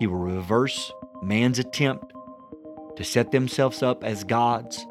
He 0.00 0.06
will 0.06 0.18
reverse 0.18 0.90
man's 1.22 1.58
attempt 1.58 2.12
to 2.96 3.04
set 3.04 3.30
themselves 3.30 3.82
up 3.82 4.04
as 4.04 4.24
gods 4.24 4.86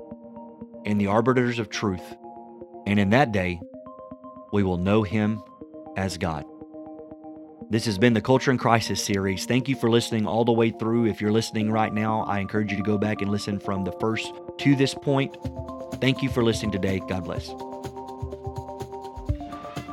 and 0.85 0.99
the 0.99 1.07
arbiters 1.07 1.59
of 1.59 1.69
truth. 1.69 2.03
And 2.87 2.99
in 2.99 3.11
that 3.11 3.31
day, 3.31 3.61
we 4.51 4.63
will 4.63 4.77
know 4.77 5.03
him 5.03 5.41
as 5.97 6.17
God. 6.17 6.45
This 7.69 7.85
has 7.85 7.97
been 7.97 8.13
the 8.13 8.21
Culture 8.21 8.51
in 8.51 8.57
Crisis 8.57 9.01
series. 9.01 9.45
Thank 9.45 9.69
you 9.69 9.77
for 9.77 9.89
listening 9.89 10.27
all 10.27 10.43
the 10.43 10.51
way 10.51 10.71
through. 10.71 11.05
If 11.05 11.21
you're 11.21 11.31
listening 11.31 11.71
right 11.71 11.93
now, 11.93 12.23
I 12.23 12.39
encourage 12.39 12.69
you 12.71 12.77
to 12.77 12.83
go 12.83 12.97
back 12.97 13.21
and 13.21 13.31
listen 13.31 13.59
from 13.59 13.85
the 13.85 13.93
first 13.93 14.33
to 14.57 14.75
this 14.75 14.93
point. 14.93 15.37
Thank 16.01 16.21
you 16.21 16.29
for 16.29 16.43
listening 16.43 16.71
today. 16.71 16.99
God 17.07 17.23
bless. 17.23 17.47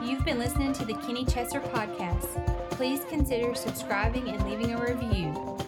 You've 0.02 0.24
been 0.24 0.40
listening 0.40 0.72
to 0.72 0.84
the 0.84 0.94
Kenny 0.94 1.24
Chessor 1.24 1.60
podcast. 1.70 2.70
Please 2.70 3.04
consider 3.08 3.54
subscribing 3.54 4.28
and 4.28 4.42
leaving 4.48 4.72
a 4.72 4.80
review. 4.80 5.58